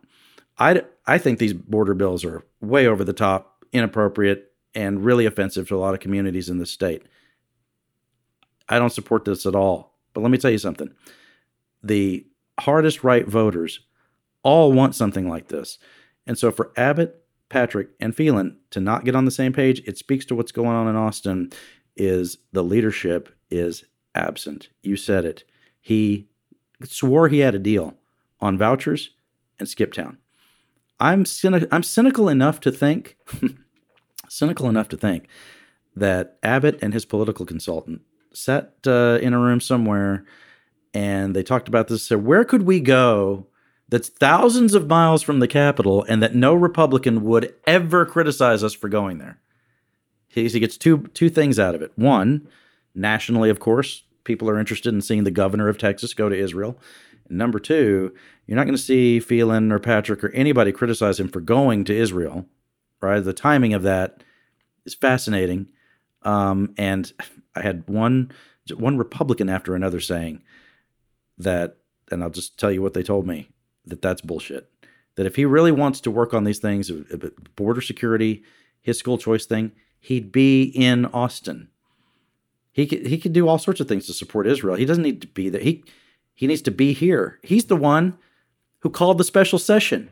[0.59, 5.69] I, I think these border bills are way over the top, inappropriate, and really offensive
[5.69, 7.03] to a lot of communities in the state.
[8.69, 9.95] I don't support this at all.
[10.15, 10.93] But let me tell you something
[11.83, 12.27] the
[12.59, 13.81] hardest right voters
[14.43, 15.79] all want something like this.
[16.29, 19.97] And so for Abbott Patrick and Phelan to not get on the same page, it
[19.99, 21.51] speaks to what's going on in Austin
[21.97, 24.69] is the leadership is absent.
[24.83, 25.45] You said it.
[25.81, 26.29] He
[26.85, 27.95] swore he had a deal
[28.41, 29.11] on vouchers
[29.59, 30.19] and Skip Town.
[31.01, 33.17] I'm cynic- I'm cynical enough to think
[34.29, 35.27] cynical enough to think
[35.97, 38.03] that Abbott and his political consultant
[38.33, 40.25] sat uh, in a room somewhere
[40.93, 42.07] and they talked about this.
[42.07, 43.47] Said, where could we go
[43.89, 48.75] that's thousands of miles from the Capitol and that no Republican would ever criticize us
[48.75, 49.41] for going there.
[50.29, 51.93] He, he gets two two things out of it.
[51.97, 52.49] One,
[52.95, 56.79] nationally, of course, people are interested in seeing the governor of Texas go to Israel.
[57.29, 58.15] And number two,
[58.47, 61.97] you're not going to see Phelan or Patrick or anybody criticize him for going to
[61.97, 62.47] Israel.
[63.01, 63.21] Right?
[63.21, 64.23] The timing of that
[64.85, 65.69] is fascinating.
[66.23, 67.11] Um, and
[67.57, 68.33] I had one
[68.75, 70.43] one Republican after another saying
[71.39, 71.79] that,
[72.11, 73.49] and I'll just tell you what they told me
[73.89, 74.71] that that's bullshit.
[75.17, 78.45] that if he really wants to work on these things, uh, uh, border security,
[78.81, 81.69] his school choice thing, he'd be in Austin.
[82.73, 84.77] He could he could do all sorts of things to support Israel.
[84.77, 85.61] He doesn't need to be there.
[85.61, 85.83] He
[86.35, 87.41] he needs to be here.
[87.43, 88.17] He's the one
[88.81, 90.11] who called the special session.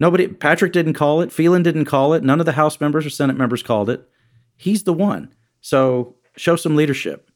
[0.00, 3.10] Nobody Patrick didn't call it, Phelan didn't call it, none of the House members or
[3.10, 4.08] Senate members called it.
[4.56, 5.34] He's the one.
[5.60, 7.30] So show some leadership.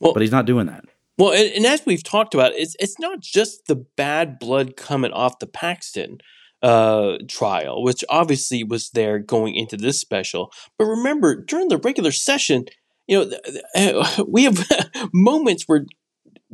[0.00, 0.84] Well, but he's not doing that.
[1.18, 5.12] Well, and, and, as we've talked about, it's it's not just the bad blood coming
[5.12, 6.18] off the Paxton
[6.62, 10.52] uh, trial, which obviously was there going into this special.
[10.78, 12.66] But remember, during the regular session,
[13.06, 13.30] you
[13.74, 14.66] know, we have
[15.12, 15.86] moments where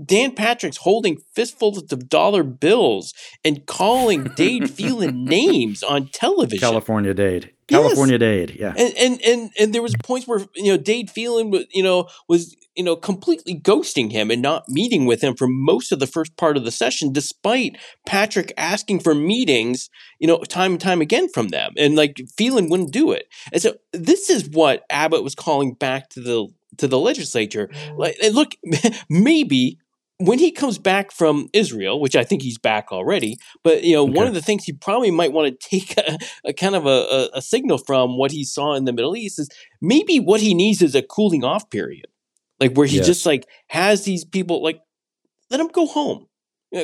[0.03, 3.13] Dan Patrick's holding fistfuls of dollar bills
[3.45, 6.61] and calling Dade Phelan names on television.
[6.61, 7.53] California Dade.
[7.73, 8.21] California yes.
[8.21, 8.75] Dade, yeah.
[8.77, 12.57] And, and and and there was points where you know Dade Phelan, you know, was
[12.77, 16.37] you know completely ghosting him and not meeting with him for most of the first
[16.37, 21.29] part of the session, despite Patrick asking for meetings, you know, time and time again
[21.29, 23.27] from them, and like Phelan wouldn't do it.
[23.53, 26.49] And so this is what Abbott was calling back to the
[26.79, 27.71] to the legislature.
[27.97, 28.57] Like, look,
[29.09, 29.79] maybe
[30.27, 34.05] when he comes back from Israel, which I think he's back already, but you know,
[34.05, 34.13] okay.
[34.13, 37.29] one of the things he probably might want to take a, a kind of a,
[37.35, 39.49] a, signal from what he saw in the Middle East is
[39.81, 42.07] maybe what he needs is a cooling off period,
[42.61, 43.07] like where he yes.
[43.07, 44.81] just like has these people like
[45.51, 46.27] let them go home,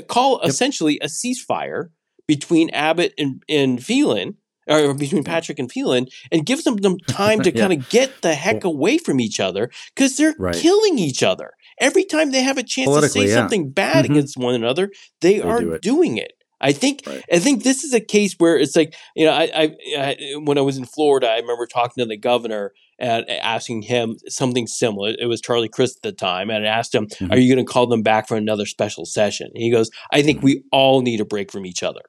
[0.09, 0.51] call yep.
[0.51, 1.89] essentially a ceasefire
[2.26, 4.36] between Abbott and and Phelan.
[4.69, 7.61] Or between Patrick and Phelan, and gives them, them time to yeah.
[7.61, 10.55] kind of get the heck away from each other because they're right.
[10.55, 11.53] killing each other.
[11.81, 13.35] Every time they have a chance to say yeah.
[13.35, 14.14] something bad mm-hmm.
[14.14, 14.91] against one another,
[15.21, 16.33] they, they are do doing it.
[16.61, 17.23] I think right.
[17.33, 20.59] I think this is a case where it's like you know I, I, I, when
[20.59, 25.14] I was in Florida I remember talking to the governor and asking him something similar.
[25.19, 27.33] It was Charlie Crist at the time, and I asked him, mm-hmm.
[27.33, 30.23] "Are you going to call them back for another special session?" And he goes, "I
[30.23, 30.47] think mm-hmm.
[30.47, 32.03] we all need a break from each other."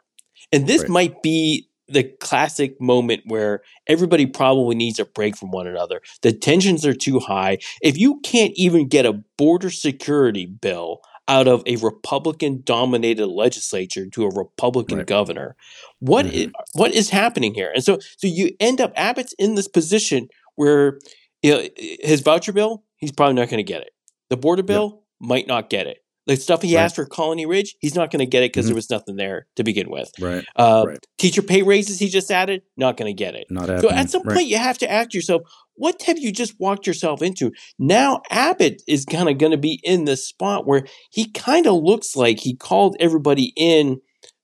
[0.51, 0.89] And this right.
[0.89, 6.01] might be the classic moment where everybody probably needs a break from one another.
[6.21, 7.57] The tensions are too high.
[7.81, 14.07] If you can't even get a border security bill out of a Republican dominated legislature
[14.07, 15.07] to a Republican right.
[15.07, 15.55] governor,
[15.99, 16.35] what mm-hmm.
[16.35, 17.71] is, what is happening here?
[17.73, 20.99] And so so you end up Abbott's in this position where
[21.41, 23.91] you know, his voucher bill, he's probably not going to get it.
[24.29, 25.27] The border bill yep.
[25.29, 25.99] might not get it.
[26.29, 26.83] The stuff he right.
[26.83, 28.69] asked for Colony Ridge, he's not going to get it because mm-hmm.
[28.69, 30.11] there was nothing there to begin with.
[30.21, 30.45] Right.
[30.55, 31.07] Uh, right.
[31.17, 33.47] Teacher pay raises he just added, not going to get it.
[33.49, 34.35] Not so at some right.
[34.35, 35.41] point, you have to ask yourself,
[35.73, 37.51] what have you just walked yourself into?
[37.79, 41.81] Now Abbott is kind of going to be in this spot where he kind of
[41.81, 43.99] looks like he called everybody in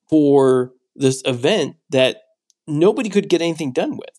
[0.09, 2.17] for this event that
[2.65, 4.09] nobody could get anything done with.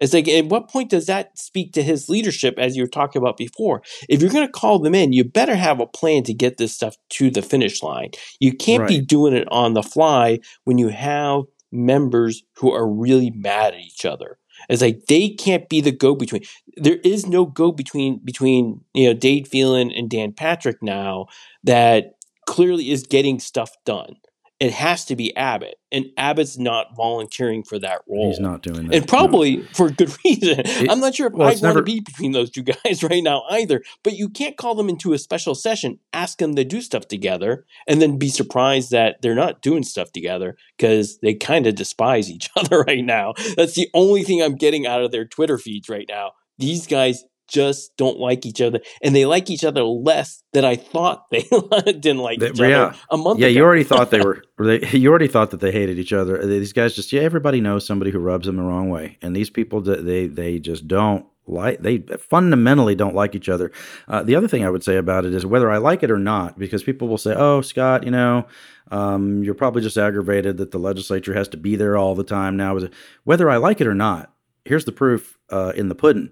[0.00, 3.20] It's like, at what point does that speak to his leadership, as you were talking
[3.20, 3.82] about before?
[4.08, 6.74] If you're going to call them in, you better have a plan to get this
[6.74, 8.10] stuff to the finish line.
[8.40, 8.88] You can't right.
[8.88, 13.80] be doing it on the fly when you have members who are really mad at
[13.80, 14.38] each other.
[14.68, 16.42] It's like they can't be the go between.
[16.76, 21.26] There is no go between between you know Dade Phelan and Dan Patrick now
[21.64, 24.16] that clearly is getting stuff done
[24.60, 28.28] it has to be Abbott, and Abbott's not volunteering for that role.
[28.28, 29.64] He's not doing that, and probably no.
[29.72, 30.60] for good reason.
[30.60, 33.22] It, I'm not sure if well, I'd want to be between those two guys right
[33.22, 33.82] now either.
[34.04, 37.64] But you can't call them into a special session, ask them to do stuff together,
[37.88, 42.30] and then be surprised that they're not doing stuff together because they kind of despise
[42.30, 43.32] each other right now.
[43.56, 46.32] That's the only thing I'm getting out of their Twitter feeds right now.
[46.58, 50.76] These guys just don't like each other, and they like each other less than I
[50.76, 51.42] thought they
[51.84, 52.82] didn't like each yeah.
[52.82, 53.40] other a month.
[53.40, 53.58] Yeah, ago.
[53.58, 54.42] you already thought they were.
[54.58, 56.44] They, you already thought that they hated each other.
[56.46, 59.50] These guys just yeah, everybody knows somebody who rubs them the wrong way, and these
[59.50, 63.72] people they they just don't like they fundamentally don't like each other.
[64.08, 66.18] Uh, the other thing I would say about it is whether I like it or
[66.18, 68.46] not, because people will say, "Oh, Scott, you know,
[68.90, 72.56] um, you're probably just aggravated that the legislature has to be there all the time
[72.56, 72.78] now."
[73.24, 74.32] Whether I like it or not,
[74.64, 76.30] here's the proof uh, in the pudding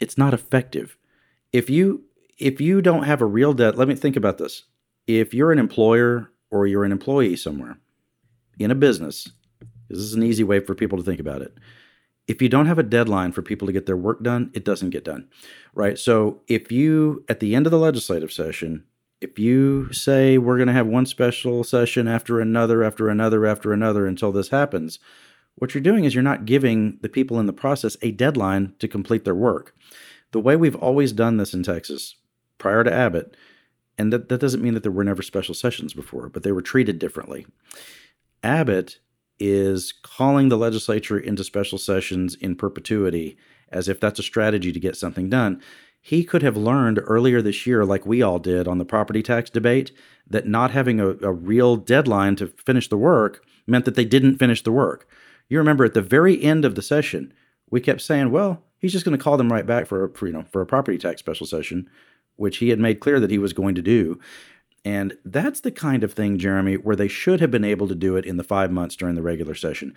[0.00, 0.96] it's not effective.
[1.52, 2.04] If you
[2.38, 4.64] if you don't have a real debt, let me think about this.
[5.06, 7.78] If you're an employer or you're an employee somewhere
[8.58, 9.30] in a business,
[9.88, 11.58] this is an easy way for people to think about it.
[12.28, 14.90] If you don't have a deadline for people to get their work done, it doesn't
[14.90, 15.28] get done.
[15.74, 15.98] Right?
[15.98, 18.84] So if you at the end of the legislative session,
[19.20, 23.72] if you say we're going to have one special session after another after another after
[23.72, 24.98] another until this happens,
[25.58, 28.88] what you're doing is you're not giving the people in the process a deadline to
[28.88, 29.74] complete their work.
[30.32, 32.16] The way we've always done this in Texas
[32.58, 33.36] prior to Abbott,
[33.96, 36.62] and that, that doesn't mean that there were never special sessions before, but they were
[36.62, 37.46] treated differently.
[38.42, 38.98] Abbott
[39.40, 43.36] is calling the legislature into special sessions in perpetuity
[43.70, 45.60] as if that's a strategy to get something done.
[46.00, 49.50] He could have learned earlier this year, like we all did on the property tax
[49.50, 49.92] debate,
[50.28, 54.38] that not having a, a real deadline to finish the work meant that they didn't
[54.38, 55.08] finish the work.
[55.48, 57.32] You remember at the very end of the session,
[57.70, 60.26] we kept saying, well, he's just going to call them right back for, a, for,
[60.26, 61.88] you know, for a property tax special session,
[62.36, 64.18] which he had made clear that he was going to do.
[64.84, 68.16] And that's the kind of thing, Jeremy, where they should have been able to do
[68.16, 69.94] it in the five months during the regular session.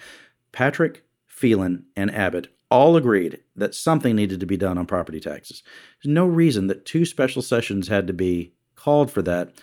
[0.52, 5.62] Patrick, Phelan, and Abbott all agreed that something needed to be done on property taxes.
[6.02, 9.54] There's no reason that two special sessions had to be called for that,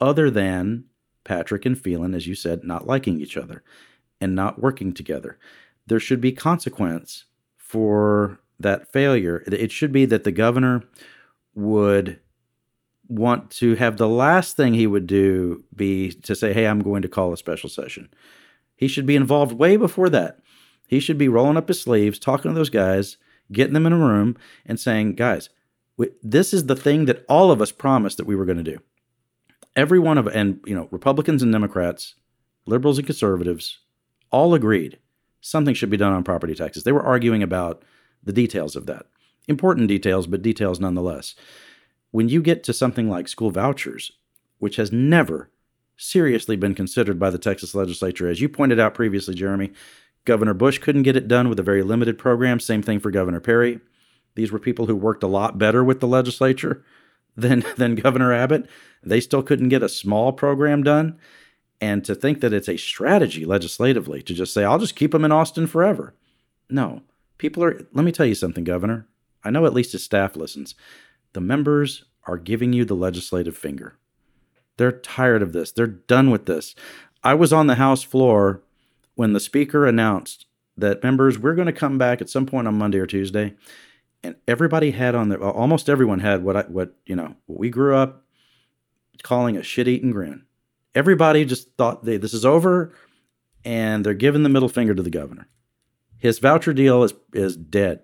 [0.00, 0.84] other than
[1.24, 3.62] Patrick and Phelan, as you said, not liking each other
[4.20, 5.38] and not working together.
[5.86, 7.24] There should be consequence
[7.56, 9.42] for that failure.
[9.46, 10.82] It should be that the governor
[11.54, 12.20] would
[13.08, 17.02] want to have the last thing he would do be to say, Hey, I'm going
[17.02, 18.08] to call a special session.
[18.74, 20.40] He should be involved way before that.
[20.86, 23.16] He should be rolling up his sleeves, talking to those guys,
[23.52, 25.48] getting them in a room, and saying, Guys,
[26.22, 28.78] this is the thing that all of us promised that we were going to do.
[29.74, 32.14] Every one of, and, you know, Republicans and Democrats,
[32.66, 33.78] liberals and conservatives,
[34.30, 34.98] all agreed
[35.40, 36.82] something should be done on property taxes.
[36.82, 37.82] They were arguing about
[38.22, 39.06] the details of that.
[39.46, 41.36] Important details, but details nonetheless.
[42.10, 44.12] When you get to something like school vouchers,
[44.58, 45.50] which has never
[45.96, 49.72] seriously been considered by the Texas legislature, as you pointed out previously, Jeremy,
[50.24, 52.58] Governor Bush couldn't get it done with a very limited program.
[52.58, 53.78] Same thing for Governor Perry.
[54.34, 56.84] These were people who worked a lot better with the legislature
[57.36, 58.68] than, than Governor Abbott.
[59.04, 61.18] They still couldn't get a small program done.
[61.80, 65.24] And to think that it's a strategy legislatively to just say, I'll just keep them
[65.24, 66.14] in Austin forever.
[66.70, 67.02] No.
[67.38, 69.06] People are, let me tell you something, Governor.
[69.44, 70.74] I know at least his staff listens.
[71.34, 73.98] The members are giving you the legislative finger.
[74.78, 75.70] They're tired of this.
[75.70, 76.74] They're done with this.
[77.22, 78.62] I was on the House floor
[79.14, 80.46] when the Speaker announced
[80.76, 83.54] that members, we're going to come back at some point on Monday or Tuesday.
[84.22, 87.70] And everybody had on their, almost everyone had what I, what, you know, what we
[87.70, 88.24] grew up
[89.22, 90.44] calling a shit eating grin
[90.96, 92.92] everybody just thought they, this is over
[93.64, 95.46] and they're giving the middle finger to the governor.
[96.18, 98.00] His voucher deal is, is dead.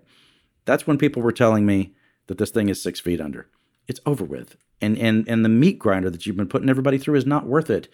[0.65, 1.95] That's when people were telling me
[2.27, 3.49] that this thing is six feet under.
[3.87, 4.55] It's over with.
[4.79, 7.69] And, and, and the meat grinder that you've been putting everybody through is not worth
[7.69, 7.87] it.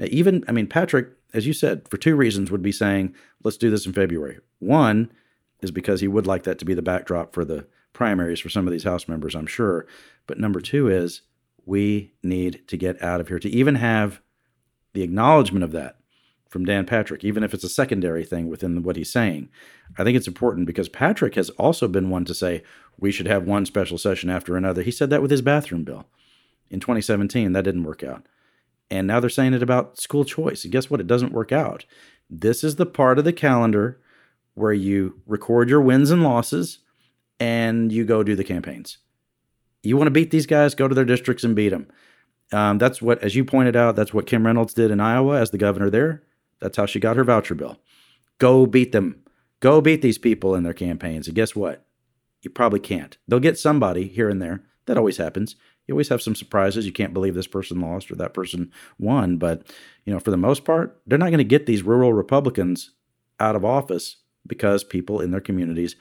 [0.00, 3.56] Uh, even, I mean, Patrick, as you said, for two reasons would be saying, let's
[3.56, 4.38] do this in February.
[4.58, 5.12] One
[5.60, 8.66] is because he would like that to be the backdrop for the primaries for some
[8.66, 9.86] of these House members, I'm sure.
[10.26, 11.22] But number two is
[11.64, 14.20] we need to get out of here to even have
[14.96, 15.98] the acknowledgement of that
[16.48, 19.50] from Dan Patrick, even if it's a secondary thing within what he's saying.
[19.98, 22.62] I think it's important because Patrick has also been one to say
[22.98, 24.82] we should have one special session after another.
[24.82, 26.06] He said that with his bathroom bill
[26.70, 27.52] in 2017.
[27.52, 28.26] That didn't work out.
[28.90, 30.64] And now they're saying it about school choice.
[30.64, 31.00] And guess what?
[31.00, 31.84] It doesn't work out.
[32.30, 34.00] This is the part of the calendar
[34.54, 36.78] where you record your wins and losses
[37.38, 38.98] and you go do the campaigns.
[39.82, 41.88] You want to beat these guys, go to their districts and beat them.
[42.52, 45.50] Um, that's what, as you pointed out, that's what Kim Reynolds did in Iowa as
[45.50, 46.22] the governor there.
[46.60, 47.78] That's how she got her voucher bill.
[48.38, 49.22] Go beat them.
[49.60, 51.26] Go beat these people in their campaigns.
[51.26, 51.84] And guess what?
[52.42, 53.16] You probably can't.
[53.26, 54.62] They'll get somebody here and there.
[54.86, 55.56] That always happens.
[55.86, 56.86] You always have some surprises.
[56.86, 59.36] You can't believe this person lost or that person won.
[59.36, 59.66] But,
[60.04, 62.92] you know, for the most part, they're not going to get these rural Republicans
[63.40, 64.16] out of office
[64.46, 65.96] because people in their communities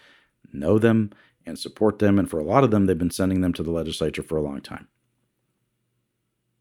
[0.54, 1.12] know them
[1.46, 2.20] and support them.
[2.20, 4.42] And for a lot of them, they've been sending them to the legislature for a
[4.42, 4.88] long time.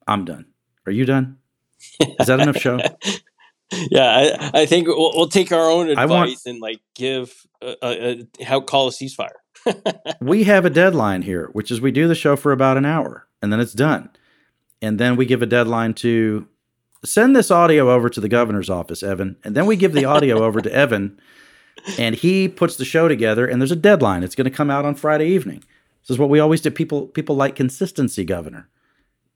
[0.07, 0.47] I'm done.
[0.87, 1.39] Are you done?
[2.01, 2.79] Is that enough show?
[3.91, 7.75] yeah, I, I think we'll, we'll, take our own advice want, and like give a,
[7.83, 9.29] a, a, how call a ceasefire.
[10.21, 13.27] we have a deadline here, which is we do the show for about an hour
[13.43, 14.11] and then it's done.
[14.83, 16.47] And then we give a deadline to
[17.05, 19.37] send this audio over to the governor's office, Evan.
[19.45, 21.19] And then we give the audio over to Evan
[21.99, 24.23] and he puts the show together and there's a deadline.
[24.23, 25.65] It's going to come out on Friday evening.
[26.03, 26.71] This is what we always do.
[26.71, 28.69] People people like consistency, governor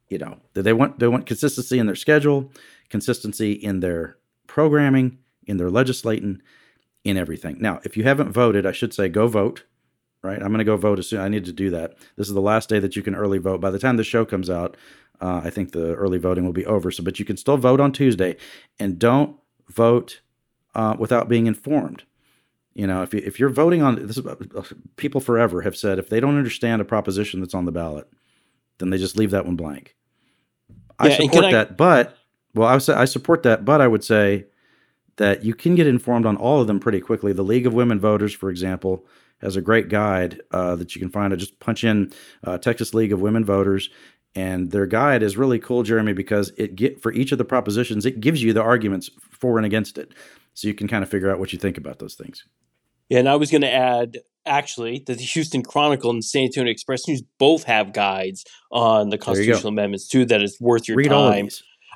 [0.09, 2.51] you know they want they want consistency in their schedule
[2.89, 6.41] consistency in their programming in their legislating
[7.05, 7.57] in everything.
[7.61, 9.65] Now if you haven't voted i should say go vote
[10.21, 10.43] right?
[10.43, 11.97] I'm going to go vote as soon i need to do that.
[12.17, 13.61] This is the last day that you can early vote.
[13.61, 14.77] By the time the show comes out
[15.21, 16.91] uh, i think the early voting will be over.
[16.91, 18.37] So but you can still vote on tuesday.
[18.79, 19.37] And don't
[19.69, 20.21] vote
[20.75, 22.05] uh, without being informed.
[22.75, 24.37] You know if, you, if you're voting on this uh,
[24.97, 28.09] people forever have said if they don't understand a proposition that's on the ballot
[28.79, 29.95] then they just leave that one blank
[30.99, 32.17] I support I, that, but
[32.55, 34.47] well, I would say I support that, but I would say
[35.17, 37.33] that you can get informed on all of them pretty quickly.
[37.33, 39.07] The League of Women Voters, for example,
[39.41, 41.33] has a great guide uh, that you can find.
[41.33, 42.13] I just punch in
[42.45, 43.91] uh, Texas League of Women Voters,
[44.35, 48.07] and their guide is really cool, Jeremy, because it get for each of the propositions,
[48.07, 50.13] it gives you the arguments for and against it,
[50.55, 52.45] so you can kind of figure out what you think about those things.
[53.09, 54.19] Yeah, and I was going to add
[54.49, 59.19] actually the Houston Chronicle and the San Antonio Express News both have guides on the
[59.19, 60.25] constitutional amendments too.
[60.25, 61.49] That is worth your Read time.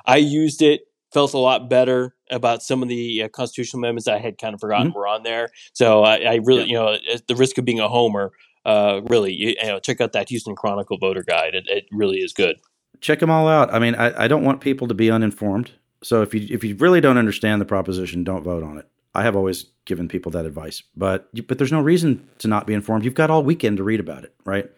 [0.05, 0.81] I used it,
[1.13, 4.59] felt a lot better about some of the uh, constitutional amendments I had kind of
[4.59, 4.95] forgotten Mhm.
[4.95, 5.49] were on there.
[5.73, 8.31] So I, I really, you know, at the risk of being a homer,
[8.65, 11.53] uh, really, you, you know, check out that Houston Chronicle voter guide.
[11.53, 12.55] It, it really is good.
[13.01, 13.73] check them all out.
[13.73, 15.71] I mean, I, I don't want people to be uninformed.
[16.01, 18.87] So if you if you really don't understand the proposition, don't vote on it.
[19.15, 22.73] I have always given people that advice, but but there's no reason to not be
[22.73, 23.05] informed.
[23.05, 24.69] You've got all weekend to read about it, right?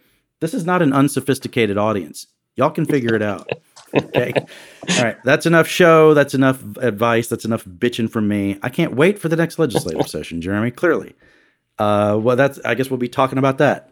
[0.41, 2.27] This is not an unsophisticated audience.
[2.55, 3.49] Y'all can figure it out.
[3.93, 4.33] Okay.
[4.89, 5.15] All right.
[5.23, 6.13] That's enough show.
[6.13, 7.29] That's enough advice.
[7.29, 8.59] That's enough bitching from me.
[8.61, 10.71] I can't wait for the next legislative session, Jeremy.
[10.71, 11.15] Clearly.
[11.79, 12.59] Uh, well, that's.
[12.65, 13.91] I guess we'll be talking about that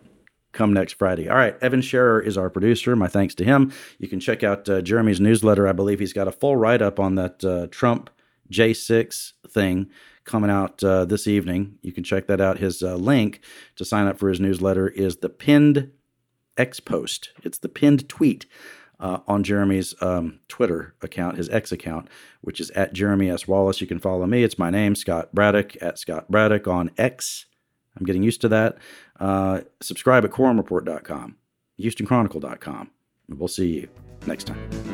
[0.53, 1.27] come next Friday.
[1.27, 2.95] All right, Evan Scherer is our producer.
[2.95, 3.73] My thanks to him.
[3.99, 5.67] You can check out uh, Jeremy's newsletter.
[5.67, 8.09] I believe he's got a full write up on that uh, Trump
[8.51, 9.89] J6 thing
[10.25, 11.77] coming out uh, this evening.
[11.81, 12.59] You can check that out.
[12.59, 13.41] His uh, link
[13.75, 15.91] to sign up for his newsletter is the pinned
[16.57, 17.31] X post.
[17.43, 18.45] It's the pinned tweet.
[18.99, 22.07] Uh, on Jeremy's um, Twitter account, his X account,
[22.39, 23.45] which is at Jeremy S.
[23.45, 23.81] Wallace.
[23.81, 24.43] You can follow me.
[24.43, 27.47] It's my name, Scott Braddock, at Scott Braddock on X.
[27.97, 28.77] I'm getting used to that.
[29.19, 31.35] Uh, subscribe at quorumreport.com,
[31.81, 32.91] HoustonChronicle.com.
[33.29, 33.89] We'll see you
[34.25, 34.92] next time.